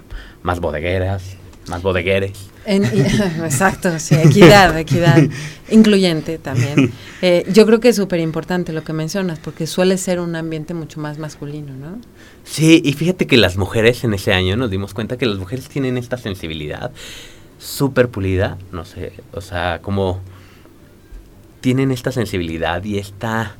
[0.42, 1.36] más bodegueras,
[1.68, 2.32] más bodegueres.
[2.66, 2.84] En-
[3.44, 5.18] exacto, sí, equidad, equidad,
[5.70, 6.92] incluyente también.
[7.22, 10.72] Eh, yo creo que es súper importante lo que mencionas, porque suele ser un ambiente
[10.72, 11.98] mucho más masculino, ¿no?
[12.44, 15.68] Sí, y fíjate que las mujeres en ese año nos dimos cuenta que las mujeres
[15.68, 16.92] tienen esta sensibilidad
[17.58, 20.20] súper pulida, no sé, o sea, como
[21.60, 23.54] tienen esta sensibilidad y esta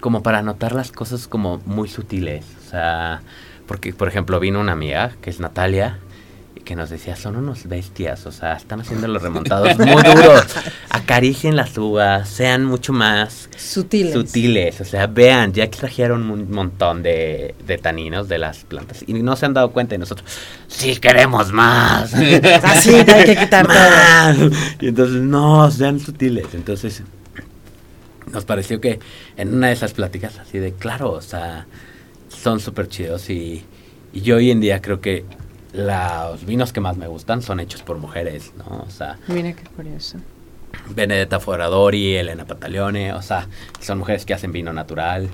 [0.00, 3.22] como para notar las cosas como muy sutiles, o sea,
[3.66, 5.98] porque por ejemplo vino una amiga que es Natalia
[6.66, 10.44] que nos decía, son unos bestias, o sea, están haciendo los remontados muy duros,
[10.90, 14.12] acaricien las uvas, sean mucho más Sutiles.
[14.12, 19.14] sutiles, o sea, vean, ya extrajeron un montón de, de taninos de las plantas y
[19.14, 20.28] no se han dado cuenta y nosotros,
[20.66, 22.12] sí queremos más.
[22.64, 24.36] Así, hay que quitar más.
[24.80, 26.48] Y entonces, no, sean sutiles.
[26.52, 27.04] Entonces,
[28.32, 28.98] nos pareció que
[29.36, 31.66] en una de esas pláticas así de, claro, o sea,
[32.28, 33.64] son súper chidos y,
[34.12, 35.24] y yo hoy en día creo que
[35.76, 38.84] los vinos que más me gustan son hechos por mujeres, ¿no?
[38.86, 40.18] O sea, Mira qué curioso.
[40.94, 43.46] Benedetta Foradori, Elena Patalione, o sea,
[43.80, 45.28] son mujeres que hacen vino natural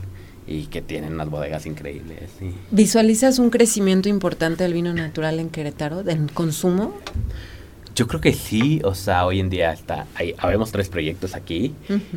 [0.47, 2.31] y que tienen unas bodegas increíbles.
[2.41, 6.95] y- ¿Visualizas un crecimiento importante del vino natural en Querétaro, del consumo?
[7.95, 11.75] Yo creo que sí, o sea, hoy en día está, hay, habemos tres proyectos aquí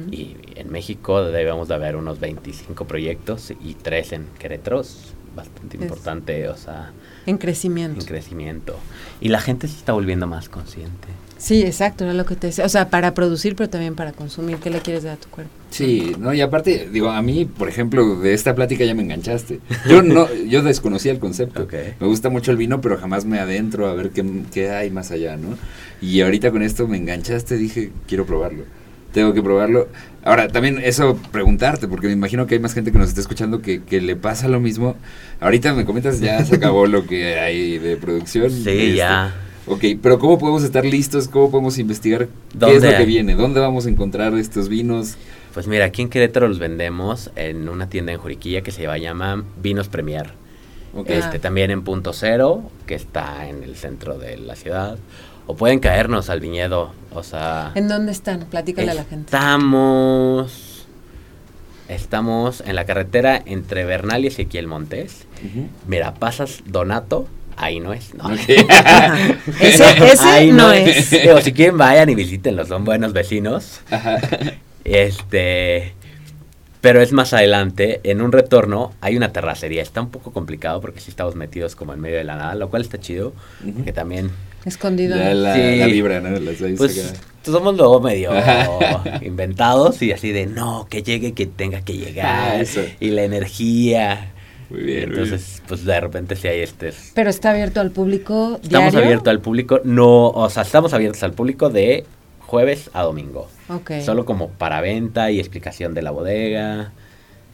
[0.10, 4.84] y en México debemos de haber unos 25 proyectos y tres en Querétaro,
[5.36, 6.91] bastante Es- importante, o sea,
[7.26, 8.00] En crecimiento.
[8.02, 8.78] en crecimiento.
[9.21, 11.08] Y la gente se está volviendo más consciente.
[11.38, 12.65] Sí, exacto, era lo que te decía.
[12.65, 14.56] O sea, para producir, pero también para consumir.
[14.58, 15.52] ¿Qué le quieres dar a tu cuerpo?
[15.69, 19.60] Sí, no, y aparte, digo, a mí, por ejemplo, de esta plática ya me enganchaste.
[19.89, 21.63] Yo no, yo desconocía el concepto.
[21.63, 21.74] Ok.
[22.00, 25.12] Me gusta mucho el vino, pero jamás me adentro a ver qué, qué hay más
[25.12, 25.58] allá, ¿no?
[26.02, 28.63] Y ahorita con esto me enganchaste, dije, quiero probarlo.
[29.15, 29.88] Tengo que probarlo.
[30.25, 33.62] Ahora, también eso, preguntarte, porque me imagino que hay más gente que nos está escuchando
[33.62, 34.97] que, que le pasa lo mismo.
[35.39, 38.51] Ahorita me comentas, ya se acabó lo que hay de producción.
[38.51, 39.34] Sí, Este, ya.
[39.67, 41.30] Ok, pero ¿cómo podemos estar listos?
[41.30, 43.06] ¿Cómo podemos investigar qué es ¿Dónde lo que hay?
[43.06, 43.36] viene?
[43.36, 45.15] ¿Dónde vamos a encontrar estos vinos?
[45.54, 49.45] Pues mira, aquí en Querétaro los vendemos en una tienda en Juriquilla que se llama
[49.63, 50.34] Vinos Premier.
[50.93, 51.10] Ok.
[51.10, 51.41] Este, Ah.
[51.41, 54.97] también en Punto Cero, que está en el centro de la ciudad.
[55.47, 57.71] O pueden caernos al viñedo, o sea...
[57.75, 58.45] ¿En dónde están?
[58.45, 59.25] Platícale a la gente.
[59.25, 60.88] Estamos...
[61.88, 65.27] Estamos en la carretera entre Bernal y Ezequiel Montes.
[65.88, 67.27] Mira, pasas Donato,
[67.58, 68.15] ahí no es.
[68.15, 68.34] No.
[69.62, 71.13] ese ese no, es.
[71.31, 73.81] O si quieren vayan y visítenlos, son buenos vecinos.
[74.84, 75.93] Este,
[76.81, 79.81] pero es más adelante, en un retorno hay una terracería.
[79.81, 82.69] Está un poco complicado porque sí estamos metidos como en medio de la nada, lo
[82.69, 83.34] cual está chido,
[83.84, 84.31] que también
[84.65, 85.15] Escondido.
[85.15, 85.75] La, la, Sí.
[85.78, 86.38] la vibra, ¿no?
[86.39, 88.32] Las seis Pues somos luego medio
[89.21, 92.25] inventados y así de no, que llegue, que tenga que llegar.
[92.25, 92.82] Ah, eso.
[92.99, 94.32] y la energía.
[94.69, 96.91] Muy bien, muy Entonces, pues de repente sí hay este.
[97.13, 99.08] Pero está abierto al público Estamos diario.
[99.08, 102.04] abiertos al público, no, o sea, estamos abiertos al público de
[102.39, 103.47] jueves a domingo.
[103.69, 103.91] Ok.
[104.04, 106.91] Solo como para venta y explicación de la bodega.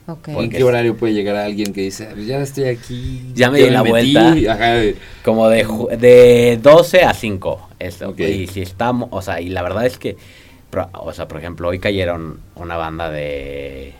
[0.07, 0.27] Ok.
[0.29, 3.31] ¿En qué horario puede llegar alguien que dice, "Pues ya estoy aquí?
[3.33, 4.13] Ya me di la metí"?
[4.13, 4.53] vuelta.
[4.53, 4.81] Ajá,
[5.23, 7.69] Como de, ju- de 12 a 5.
[7.79, 8.09] Eso.
[8.09, 8.19] Ok.
[8.19, 10.17] Y si estamos, o sea, y la verdad es que,
[10.69, 13.93] pro- o sea, por ejemplo, hoy cayeron una banda de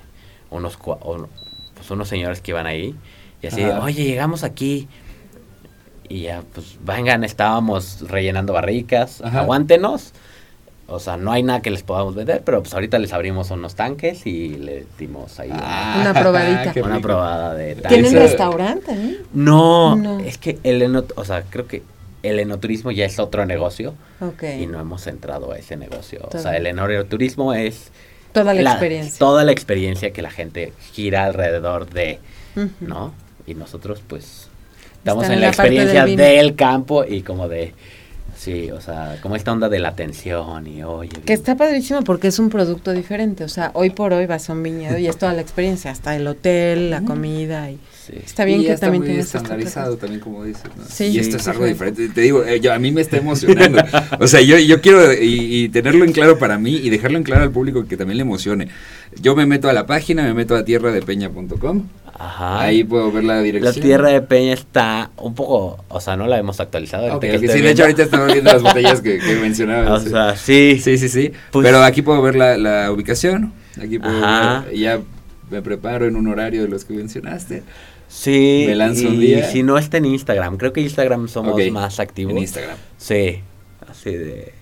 [0.50, 2.96] unos, pues unos señores que iban ahí.
[3.42, 3.82] Y así, Ajá.
[3.84, 4.88] oye, llegamos aquí.
[6.10, 9.22] Y ya, pues vengan, estábamos rellenando barricas.
[9.22, 9.40] Ajá.
[9.42, 10.12] Aguántenos.
[10.88, 13.76] O sea, no hay nada que les podamos vender, pero pues ahorita les abrimos unos
[13.76, 16.74] tanques y les dimos ahí Ah, Una probadita.
[16.84, 17.02] una rico.
[17.02, 18.14] probada de ¿Tienen tanques.
[18.14, 18.92] restaurante?
[18.92, 19.18] ¿eh?
[19.34, 20.20] No, No.
[20.20, 20.84] es que el
[21.16, 21.84] o sea, creo que
[22.24, 24.44] el enoturismo ya es otro negocio Ok.
[24.60, 26.28] y no hemos entrado a ese negocio.
[26.32, 27.90] O sea, el enoturismo es
[28.34, 29.18] Toda la, experiencia.
[29.20, 32.20] toda la experiencia que la gente gira alrededor de.
[32.82, 33.14] ¿no?
[33.48, 34.48] Y nosotros pues
[34.98, 37.74] estamos Están en la, la parte del experiencia del, campo y como de
[38.42, 42.28] sí, o sea, como esta onda de la atención y oye, Que está padrísimo porque
[42.28, 43.44] es un producto diferente.
[43.44, 45.92] O sea, hoy por hoy vas a un viñedo y es toda la experiencia.
[45.92, 47.78] Hasta el hotel, la comida y...
[48.06, 48.14] sí.
[48.26, 50.84] Está bien y que está también muy estandarizado también como dices ¿no?
[50.90, 51.06] Sí.
[51.06, 51.70] y esto Sí, es algo sí.
[51.74, 53.82] diferente te digo eh, yo, a mí me está emocionando
[54.20, 57.24] o sea yo, yo quiero y, y tenerlo en claro para mí y dejarlo en
[57.24, 58.68] claro al público que también le emocione
[59.22, 61.84] yo me meto a la página me meto a tierradepeña.com
[62.18, 62.62] Ajá.
[62.62, 66.28] ahí puedo ver la la dirección tierra de Peña está un poco, o sea, no
[66.28, 67.04] la hemos actualizado.
[67.12, 69.36] ahorita Ok, que ok, estoy sí, de hecho ahorita estamos viendo las botellas que, que
[69.36, 70.10] mencionabas O sí.
[70.10, 70.80] sea, sí.
[70.84, 74.66] sí sí sí Pues- pero aquí puedo ver la, la ubicación aquí puedo Ajá.
[74.68, 75.00] ver, ya
[75.50, 77.64] me preparo en un horario de los que mencionaste
[78.08, 79.50] Sí, Me lanzo y un día.
[79.50, 82.34] si no está en Instagram, creo que Instagram somos Ok, más activos.
[82.34, 83.40] en Instagram Sí,
[83.90, 84.54] así de...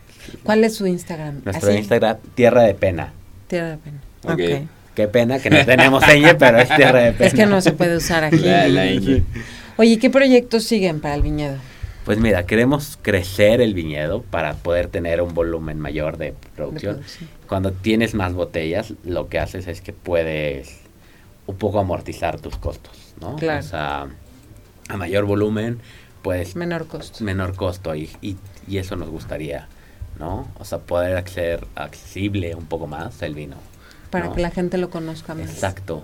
[0.43, 1.41] ¿Cuál es su Instagram?
[1.43, 3.12] Nuestro Así, Instagram, Tierra de Pena.
[3.47, 3.97] Tierra de pena.
[4.23, 4.31] Ok.
[4.33, 4.69] Ok.
[4.99, 7.27] Qué pena que no tenemos seña, pero es Tierra de Pena.
[7.27, 8.35] Es que no se puede usar aquí.
[8.39, 9.23] La- la ñ.
[9.77, 11.55] Oye, ¿qué proyectos siguen para el viñedo?
[12.03, 16.99] Pues mira, queremos crecer el viñedo para poder tener un volumen mayor de De producción.
[17.47, 20.79] Cuando tienes más botellas, lo que haces es que puedes
[21.47, 23.38] un poco amortizar tus costos, ¿no?
[23.38, 23.59] Claro.
[23.62, 24.07] O sea,
[24.89, 25.79] a mayor volumen,
[26.23, 27.23] pues Menor costo.
[27.23, 28.35] menor costo y, y,
[28.67, 29.69] y eso nos gustaría,
[30.19, 30.45] ¿no?
[30.59, 33.55] O sea, poder hacer accesible un poco más el vino.
[34.10, 34.34] Para ¿no?
[34.36, 35.50] que la gente lo conozca más.
[35.50, 36.04] Exacto.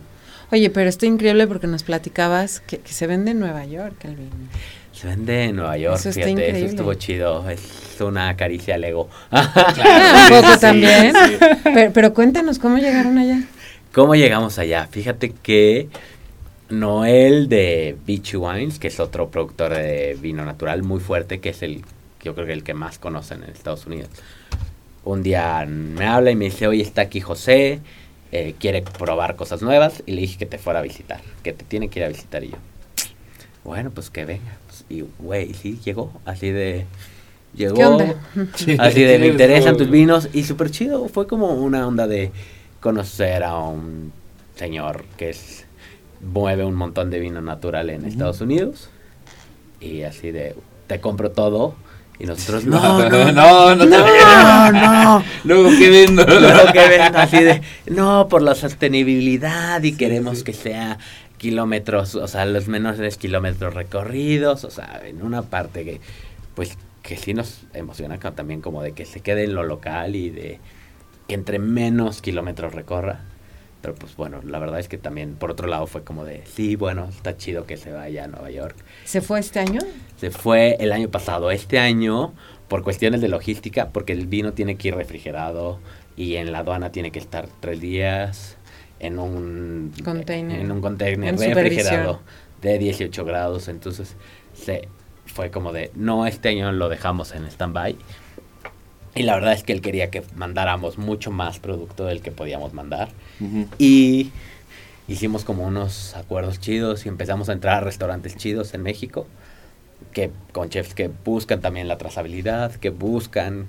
[0.51, 4.15] Oye, pero está increíble porque nos platicabas que, que se vende en Nueva York el
[4.15, 4.29] vino.
[4.93, 6.59] Se vende en Nueva York, Eso fíjate, increíble.
[6.59, 7.61] eso estuvo chido, es
[7.99, 9.09] una caricia al ego.
[9.31, 11.13] Un poco Sí, también.
[11.13, 11.37] sí.
[11.63, 13.41] Pero, pero cuéntanos cómo llegaron allá.
[13.93, 14.87] ¿Cómo llegamos allá?
[14.89, 15.89] Fíjate que
[16.69, 21.61] Noel de Beachy Wines, que es otro productor de vino natural muy fuerte, que es
[21.61, 21.83] el,
[22.23, 24.09] yo creo que el que más conocen en Estados Unidos.
[25.05, 27.79] Un día me habla y me dice, oye, está aquí José,
[28.33, 31.63] eh, quiere probar cosas nuevas, y le dije que te fuera a visitar, que te
[31.63, 32.57] tiene que ir a visitar, y yo,
[33.65, 34.57] bueno, pues que venga.
[34.67, 36.85] Pues, y, güey, sí, llegó, así de...
[37.55, 38.15] Llegó, ¿Qué onda?
[38.79, 40.27] Así de, me interesan tus vinos.
[40.33, 41.07] Y súper chido.
[41.07, 42.33] Fue como una onda de
[42.81, 44.11] conocer a un
[44.55, 45.65] señor que es,
[46.21, 48.89] mueve un montón de vino natural en Estados Unidos.
[49.79, 50.53] Y así de,
[50.87, 51.75] te compro todo.
[52.17, 55.23] Y nosotros, no, no, no, no, no, no, no.
[55.43, 56.25] Luego, ¿qué vendo?
[56.25, 60.97] Luego que ven así de, no, por la sostenibilidad y queremos que sea
[61.37, 65.99] kilómetros, o sea, los menores kilómetros recorridos, o sea, en una parte que,
[66.55, 70.29] pues, que sí nos emociona también como de que se quede en lo local y
[70.29, 70.59] de
[71.27, 73.19] que entre menos kilómetros recorra.
[73.85, 76.75] Pero pues bueno, la verdad es que también por otro lado fue como de, sí,
[76.75, 78.75] bueno, está chido que se vaya a Nueva York.
[79.03, 79.79] ¿Se fue este año?
[80.17, 81.51] Se fue el año pasado.
[81.51, 82.33] Este año,
[82.67, 85.77] por cuestiones de logística, porque el vino tiene que ir refrigerado
[86.17, 88.57] y en la aduana tiene que estar tres días
[88.99, 90.59] en un Container.
[90.59, 92.21] en un container En refrigerado
[92.63, 93.67] de 18 grados.
[93.67, 94.15] Entonces,
[94.55, 94.87] se
[95.27, 97.95] fue como de, no, este año lo dejamos en stand-by.
[99.15, 102.73] Y la verdad es que él quería que mandáramos mucho más producto del que podíamos
[102.73, 103.09] mandar.
[103.39, 103.67] Ujú.
[103.79, 104.31] Y
[105.07, 109.25] hicimos como unos acuerdos chidos y empezamos a entrar a restaurantes chidos en México.
[110.11, 113.67] que con chefs que buscan también la trazabilidad, que buscan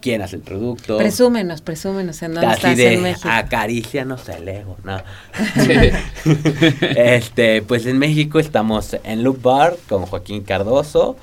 [0.00, 0.96] quién hace el producto.
[0.98, 3.28] Presúmenos, presúmenos en dónde Así estás de en México.
[3.30, 5.00] acarícianos el ego, ¿no?
[6.96, 11.16] este, pues en México estamos en Loop Bar con Joaquín Cardoso,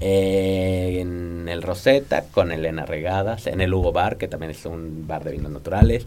[0.00, 5.06] eh, en el Rosetta con Elena Regadas, en el Hugo Bar, que también es un
[5.06, 6.04] bar de vinos naturales.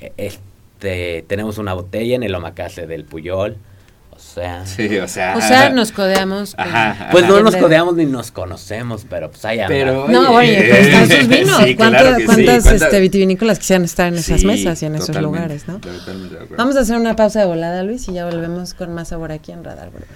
[0.00, 3.56] Eh, Este, tenemos una botella en el Omakase del Puyol.
[4.10, 5.36] O sea, Sí, o sea.
[5.36, 6.54] O sea, nos codeamos.
[6.54, 7.08] con- Ajá, ajá.
[7.10, 9.68] pues no nos de- codeamos ni nos conocemos, pero pues ahí anda.
[9.68, 11.56] Pero, No, oye, pero están sus vinos.
[11.64, 12.24] Sí, ¿Cuántas, claro sí.
[12.26, 15.80] cuántas, ¿Cuántas- este, vitivinícolas quisieran estar en esas Sí, mesas y en esos lugares, no?
[16.56, 19.50] Vamos a hacer una pausa de volada, Luis, y ya volvemos con más sabor aquí
[19.52, 20.08] en Radar Gourmet.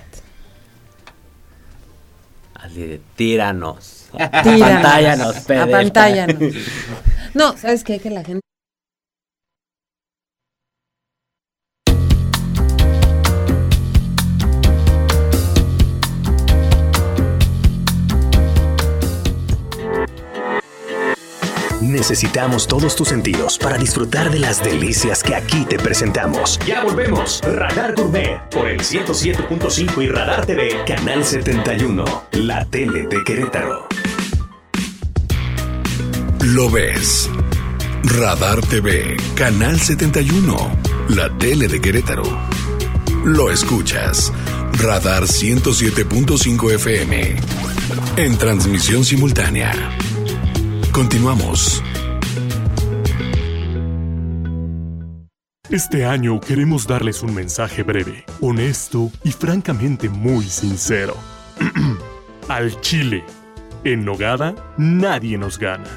[2.58, 4.08] Así de tíranos.
[4.42, 4.62] Tíranos.
[4.62, 5.62] Apantállanos, PDF.
[5.62, 6.54] Apantállanos.
[7.34, 7.98] No, ¿sabes qué?
[7.98, 8.47] Que la gente...
[21.88, 26.58] Necesitamos todos tus sentidos para disfrutar de las delicias que aquí te presentamos.
[26.66, 27.40] Ya volvemos.
[27.42, 33.88] Radar Gourmet por el 107.5 y Radar TV, Canal 71, la tele de Querétaro.
[36.40, 37.30] Lo ves.
[38.04, 40.76] Radar TV, Canal 71,
[41.08, 42.24] la tele de Querétaro.
[43.24, 44.30] Lo escuchas.
[44.74, 47.36] Radar 107.5 FM.
[48.18, 49.72] En transmisión simultánea.
[50.98, 51.80] Continuamos.
[55.70, 61.14] Este año queremos darles un mensaje breve, honesto y francamente muy sincero.
[62.48, 63.22] Al Chile.
[63.84, 65.88] En Nogada, nadie nos gana.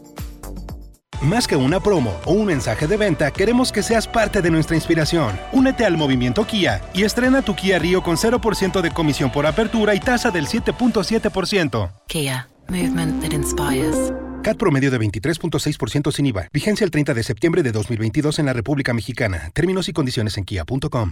[1.21, 4.77] Más que una promo o un mensaje de venta, queremos que seas parte de nuestra
[4.77, 5.37] inspiración.
[5.51, 9.95] Únete al movimiento Kia y estrena tu Kia Río con 0% de comisión por apertura
[9.95, 11.91] y tasa del 7.7%.
[12.07, 14.13] Kia, movement that inspires.
[14.43, 16.49] CAT promedio de 23.6% sin IVA.
[16.53, 19.49] Vigencia el 30 de septiembre de 2022 en la República Mexicana.
[19.53, 21.11] Términos y condiciones en kia.com.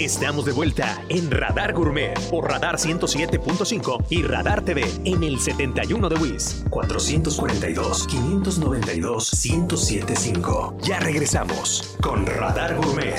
[0.00, 6.08] Estamos de vuelta en Radar Gourmet por Radar 107.5 y Radar TV en el 71
[6.08, 10.78] de WIS 442 592 1075.
[10.82, 13.14] Ya regresamos con Radar Gourmet.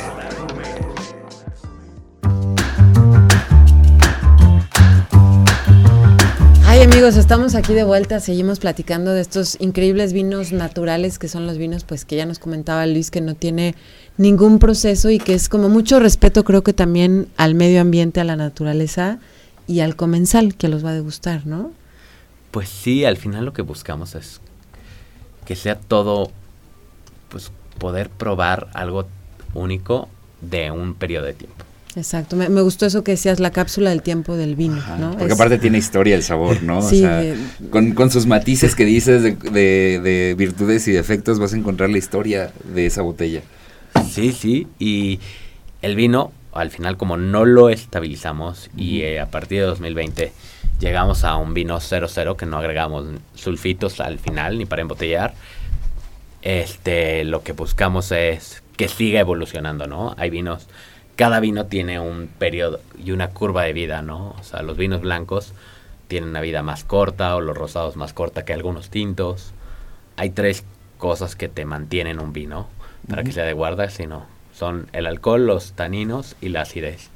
[6.67, 11.47] Ay amigos, estamos aquí de vuelta, seguimos platicando de estos increíbles vinos naturales que son
[11.47, 13.75] los vinos, pues que ya nos comentaba Luis, que no tiene
[14.17, 18.23] ningún proceso y que es como mucho respeto creo que también al medio ambiente, a
[18.23, 19.19] la naturaleza
[19.67, 21.71] y al comensal que los va a degustar, ¿no?
[22.51, 24.39] Pues sí, al final lo que buscamos es
[25.45, 26.31] que sea todo,
[27.29, 29.07] pues poder probar algo
[29.53, 30.07] único
[30.41, 31.65] de un periodo de tiempo.
[31.97, 35.11] Exacto, me, me gustó eso que decías, la cápsula del tiempo del vino, ¿no?
[35.11, 36.81] Porque Es- aparte tiene historia el sabor, ¿no?
[36.81, 37.37] Sí, o sea, de-
[37.69, 41.89] con, con sus matices que dices de, de- de virtudes y defectos vas a encontrar
[41.89, 43.41] la historia de esa botella.
[44.03, 45.19] Sí, sí, y
[45.81, 50.31] el vino, al final como no lo estabilizamos y eh, a partir de 2020
[50.79, 55.33] llegamos a un vino 00 que no agregamos sulfitos al final ni para embotellar,
[56.41, 60.15] este, lo que buscamos es que siga evolucionando, ¿no?
[60.17, 60.67] Hay vinos,
[61.15, 64.35] cada vino tiene un periodo y una curva de vida, ¿no?
[64.39, 65.53] O sea, los vinos blancos
[66.07, 69.53] tienen una vida más corta o los rosados más corta que algunos tintos.
[70.17, 70.63] hay tres
[70.97, 72.67] cosas que te mantienen un vino
[73.09, 73.35] para que Ujú.
[73.35, 77.09] sea de guarda, sino son el alcohol, los taninos y la acidez.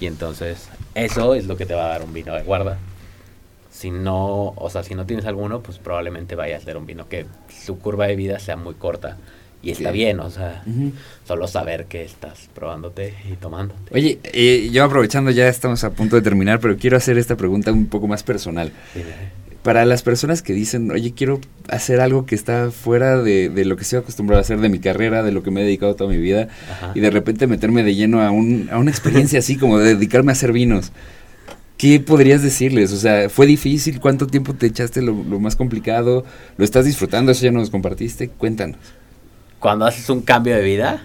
[0.00, 2.78] Y entonces eso es lo que te va a dar un vino de guarda.
[3.70, 7.08] Si no, o sea, si no tienes alguno, pues probablemente vaya a ser un vino
[7.08, 7.26] que
[7.64, 9.16] su curva de vida sea muy corta.
[9.62, 10.92] Y está bien, o sea, Ujú.
[11.28, 13.94] solo saber que estás probándote y tomándote.
[13.94, 17.70] Oye, eh, yo aprovechando ya estamos a punto de terminar, pero quiero hacer esta pregunta
[17.70, 18.72] un poco más personal.
[19.62, 21.38] Para las personas que dicen, oye, quiero
[21.68, 24.78] hacer algo que está fuera de, de lo que estoy acostumbrado a hacer de mi
[24.78, 26.92] carrera, de lo que me he dedicado toda mi vida, Ajá.
[26.94, 30.32] y de repente meterme de lleno a, un, a una experiencia así como de dedicarme
[30.32, 30.92] a hacer vinos,
[31.76, 32.90] ¿qué podrías decirles?
[32.92, 34.00] O sea, ¿fue difícil?
[34.00, 36.24] ¿Cuánto tiempo te echaste lo, lo más complicado?
[36.56, 37.32] ¿Lo estás disfrutando?
[37.32, 38.28] Eso ya nos compartiste.
[38.28, 38.78] Cuéntanos.
[39.58, 41.04] Cuando haces un cambio de vida,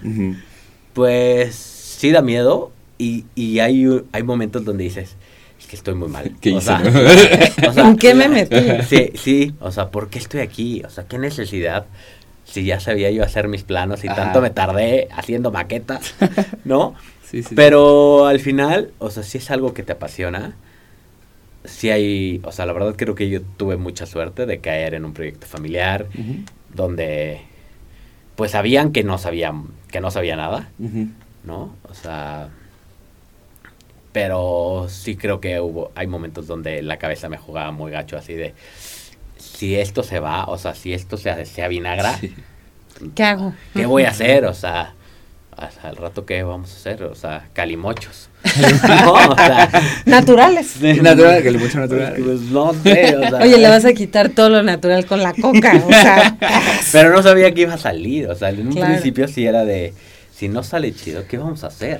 [0.93, 5.15] pues sí da miedo y, y hay, hay momentos donde dices, es
[5.75, 6.31] que estoy muy mal.
[6.41, 6.89] ¿Qué o hice, sea, no?
[7.69, 8.55] o sea, ¿En qué me metí?
[8.87, 10.81] Sí, sí, o sea, ¿por qué estoy aquí?
[10.85, 11.85] O sea, ¿qué necesidad?
[12.45, 14.23] Si ya sabía yo hacer mis planos y Ajá.
[14.23, 16.15] tanto me tardé haciendo maquetas,
[16.65, 16.95] ¿no?
[17.23, 17.55] Sí, sí, sí.
[17.55, 20.53] Pero al final, o sea, si es algo que te apasiona,
[21.63, 25.05] sí hay, o sea, la verdad creo que yo tuve mucha suerte de caer en
[25.05, 26.05] un proyecto familiar
[26.73, 27.41] donde
[28.35, 30.69] pues sabían que no sabían, que no sabía nada.
[31.43, 31.75] ¿no?
[31.89, 32.49] O sea,
[34.15, 38.33] pero sí creo que hubo, hay momentos donde la cabeza me jugaba muy gacho así
[38.33, 38.53] de,
[39.37, 42.17] si esto se va, o sea, si esto se, se avinagra,
[43.13, 43.53] ¿Qué hago?
[43.73, 44.45] ¿qué voy a hacer?
[44.45, 44.93] O sea,
[45.57, 48.29] hasta el rato qué vamos a hacer, o sea, calimochos.
[48.87, 49.69] no, o sea,
[50.05, 50.79] Naturales.
[51.01, 52.15] Natural, calimocho natural.
[52.23, 55.33] Pues no sé, o sea, Oye, le vas a quitar todo lo natural con la
[55.33, 56.37] coca, o sea,
[56.93, 58.93] Pero no sabía que iba a salir, o sea, en un Claro.
[58.93, 59.93] principio sí era de,
[60.33, 61.99] si no sale chido, ¿qué vamos a hacer?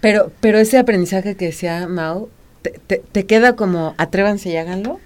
[0.00, 2.28] Pero, pero ese aprendizaje que decía Mau,
[2.62, 5.00] ¿te, te, te queda como atrévanse y háganlo?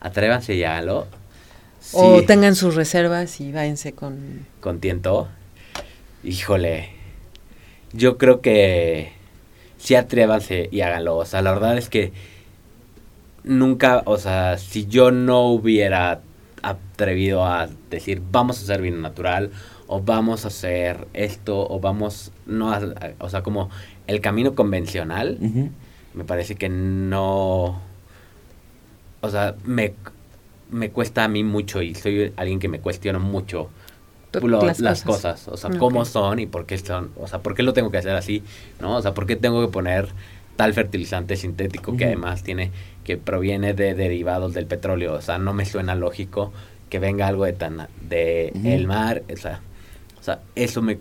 [0.00, 1.06] Atrévanse y háganlo.
[1.80, 4.46] Sí, O tengan sus reservas y váyanse con...
[4.60, 5.28] con tiento.
[6.22, 6.90] Híjole,
[7.92, 9.12] yo creo que
[9.78, 11.16] sí atrévanse y háganlo.
[11.16, 12.12] O sea, la verdad es que
[13.44, 16.20] nunca, o sea, si yo no hubiera
[16.62, 19.50] atrevido a decir vamos a hacer vino natural
[19.92, 22.80] o vamos a hacer esto o vamos no a-
[23.18, 23.70] o sea como
[24.06, 25.36] el camino convencional
[26.14, 27.80] me parece que no
[29.20, 29.94] o sea me
[30.70, 33.68] me cuesta a mí mucho y soy alguien que me cuestiona mucho
[34.48, 35.40] lo- las las, cosas.
[35.42, 35.48] cosas.
[35.48, 37.98] o sea, cómo son y por qué son, o sea, por qué lo tengo que
[37.98, 38.44] hacer así,
[38.80, 38.94] ¿no?
[38.96, 40.06] O sea, por qué tengo que poner
[40.54, 42.70] tal fertilizante sintético que además tiene,
[43.02, 46.52] que proviene de derivados del petróleo, o sea, no me suena lógico
[46.88, 49.60] que venga algo de tan, de el mar, o sea,
[50.20, 50.98] o sea, eso me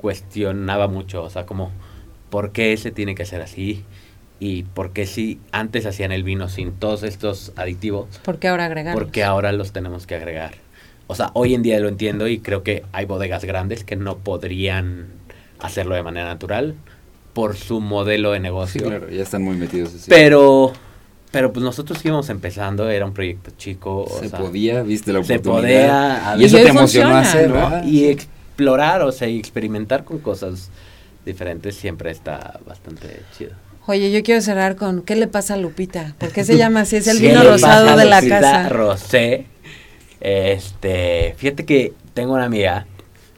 [0.00, 1.70] cuestionaba mucho, o sea, como,
[2.30, 3.84] ¿por qué se tiene que hacer así?
[4.40, 8.64] Y por qué si antes hacían el vino sin todos estos aditivos, ¿Por qué ahora
[8.66, 8.94] agregar?
[8.94, 10.54] porque ahora los tenemos que agregar.
[11.06, 14.16] O sea, hoy en día lo entiendo y creo que hay bodegas grandes que no
[14.18, 15.06] podrían
[15.60, 16.74] hacerlo de manera natural
[17.34, 18.82] por su modelo de Sí, negocio.
[18.86, 20.06] claro, ya están muy metidos así.
[20.08, 20.72] Pero,
[21.30, 24.04] pero pues nosotros íbamos empezando, era un proyecto chico.
[24.04, 26.32] o se sea, podía, viste la se oportunidad.
[26.32, 27.54] podía, y eso te emocionó hacer, ¿no?
[27.54, 27.84] ¿verdad?
[27.84, 28.06] Y
[28.52, 30.70] explorar, o sea, y experimentar con cosas
[31.24, 33.52] diferentes siempre está bastante chido.
[33.86, 36.14] Oye, yo quiero cerrar con ¿qué le pasa a Lupita?
[36.18, 36.96] ¿Por qué se llama así?
[36.96, 38.68] Es el vino rosado de la Lupita casa.
[38.68, 39.46] Rosé.
[40.20, 42.86] Este, fíjate que tengo una amiga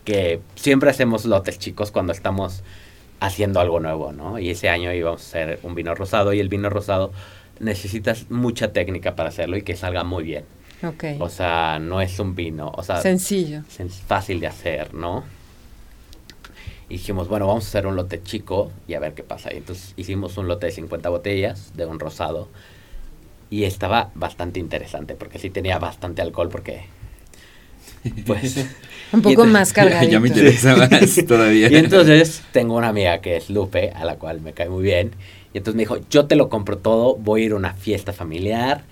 [0.04, 2.62] que siempre hacemos lotes chicos cuando estamos
[3.20, 4.38] haciendo algo nuevo, ¿no?
[4.38, 7.12] Y ese año íbamos a hacer un vino rosado y el vino rosado
[7.60, 10.44] necesitas mucha técnica para hacerlo y que salga muy bien.
[10.84, 11.04] Ok.
[11.20, 13.62] O sea, no es un vino, o sea, Sencillo.
[14.06, 15.24] fácil de hacer, ¿no?
[16.88, 19.52] Y dijimos, bueno, vamos a hacer un lote chico y a ver qué pasa.
[19.52, 22.48] Y entonces hicimos un lote de 50 botellas de un rosado.
[23.50, 26.84] Y estaba bastante interesante porque sí tenía bastante alcohol porque...
[28.26, 28.56] Pues...
[29.12, 30.12] Un y poco entonces- más cargadito.
[30.12, 30.90] ya me interesa más
[31.26, 31.70] todavía.
[31.70, 35.12] Y entonces tengo una amiga que es Lupe, a la cual me cae muy bien.
[35.54, 38.12] Y entonces me dijo, yo te lo compro todo, voy a ir a una fiesta
[38.12, 38.82] familiar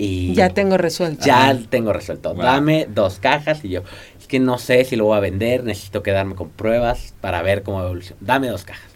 [0.00, 0.32] y...
[0.34, 1.24] Ya tengo resuelto.
[1.26, 2.32] Ya tengo resuelto.
[2.34, 2.42] Wow.
[2.42, 3.82] Dame dos cajas y yo,
[4.18, 7.62] es que no sé si lo voy a vender, necesito quedarme con pruebas para ver
[7.62, 8.16] cómo evoluciona.
[8.22, 8.90] Dame dos cajas.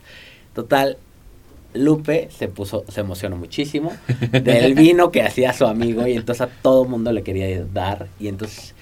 [0.54, 0.96] Total,
[1.74, 3.92] Lupe se puso, se emocionó muchísimo
[4.32, 8.28] del vino que hacía su amigo y entonces a todo mundo le quería dar y
[8.28, 8.74] entonces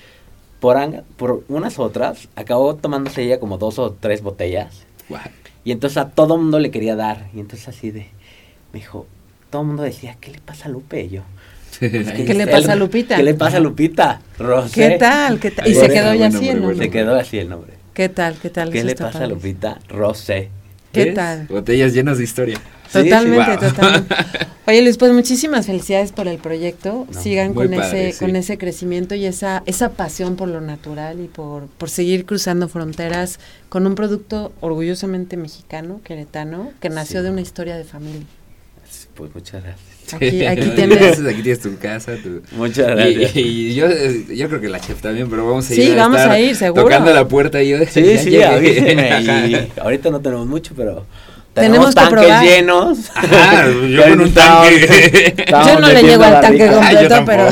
[0.60, 0.78] por,
[1.16, 4.84] por unas otras acabó tomándose ella como dos o tres botellas
[5.64, 8.06] y entonces a todo mundo le quería dar y entonces así de,
[8.72, 9.06] me dijo,
[9.50, 11.02] todo el mundo decía, ¿qué le pasa a Lupe?
[11.02, 11.41] Y yo, "Es que
[11.90, 13.16] ¿Qué le pasa a Lupita?
[13.16, 14.20] ¿Qué le pasa a Lupita?
[14.38, 14.74] Rosé.
[14.74, 15.40] ¿Qué tal?
[15.40, 15.68] ¿Qué tal?
[15.68, 16.76] Y se quedó ya así el nombre.
[16.78, 17.72] Se quedó así el nombre.
[17.92, 18.36] ¿Qué tal?
[18.40, 18.70] ¿Qué tal?
[18.70, 19.28] ¿Qué le pasa a padre.
[19.28, 19.78] Lupita?
[19.88, 20.48] Rosé.
[20.92, 21.14] ¿Qué ¿Ves?
[21.14, 21.46] tal?
[21.48, 22.58] Botellas llenas de historia.
[22.92, 24.14] Totalmente, totalmente.
[24.66, 27.06] Oye Luis, pues muchísimas felicidades por el proyecto.
[27.10, 31.66] Sigan con ese, con ese crecimiento y esa, esa pasión por lo natural y por,
[31.66, 37.76] por seguir cruzando fronteras con un producto orgullosamente mexicano, queretano, que nació de una historia
[37.76, 38.26] de familia.
[39.14, 40.14] Pues muchas gracias.
[40.14, 41.20] Aquí, aquí tienes.
[41.20, 42.12] aquí tienes tu casa.
[42.16, 42.42] Tu...
[42.56, 43.36] Muchas gracias.
[43.36, 43.86] Y, yo,
[44.34, 45.82] yo creo que la chef también, pero vamos a ir.
[45.82, 46.84] Sí, vamos a ir, seguro.
[46.84, 47.78] Tocando la puerta y yo.
[47.92, 51.06] Sí, sí, y ahorita no tenemos mucho, pero.
[51.52, 52.44] Tenemos, tanques que probar.
[52.46, 52.98] llenos.
[53.14, 55.34] Ajá, yo con un tanque.
[55.46, 57.48] yo no le llego al tanque completo, Ay, pero,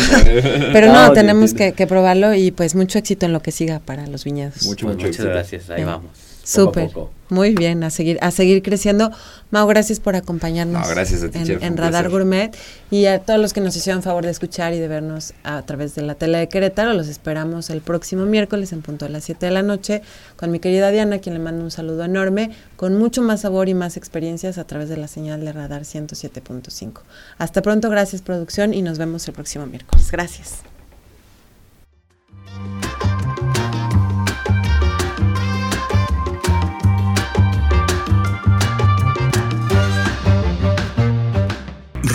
[0.73, 3.79] pero no, no tenemos que, que, probarlo y pues mucho éxito en lo que siga
[3.81, 4.65] para los viñedos.
[4.65, 5.29] Mucho, pues mucho muchas éxito.
[5.29, 6.30] gracias, ahí vamos.
[6.43, 6.91] Súper.
[7.31, 9.13] Muy bien, a seguir, a seguir creciendo.
[9.51, 12.11] Mau, gracias por acompañarnos no, gracias a ti, en, chef, en Radar placer.
[12.11, 12.57] Gourmet
[12.91, 15.95] y a todos los que nos hicieron favor de escuchar y de vernos a través
[15.95, 16.93] de la tele de Querétaro.
[16.93, 20.03] Los esperamos el próximo miércoles en punto a las 7 de la noche
[20.37, 23.75] con mi querida Diana, quien le mando un saludo enorme, con mucho más sabor y
[23.75, 27.03] más experiencias a través de la señal de Radar 107.5.
[27.39, 30.11] Hasta pronto, gracias producción y nos vemos el próximo miércoles.
[30.11, 30.63] Gracias.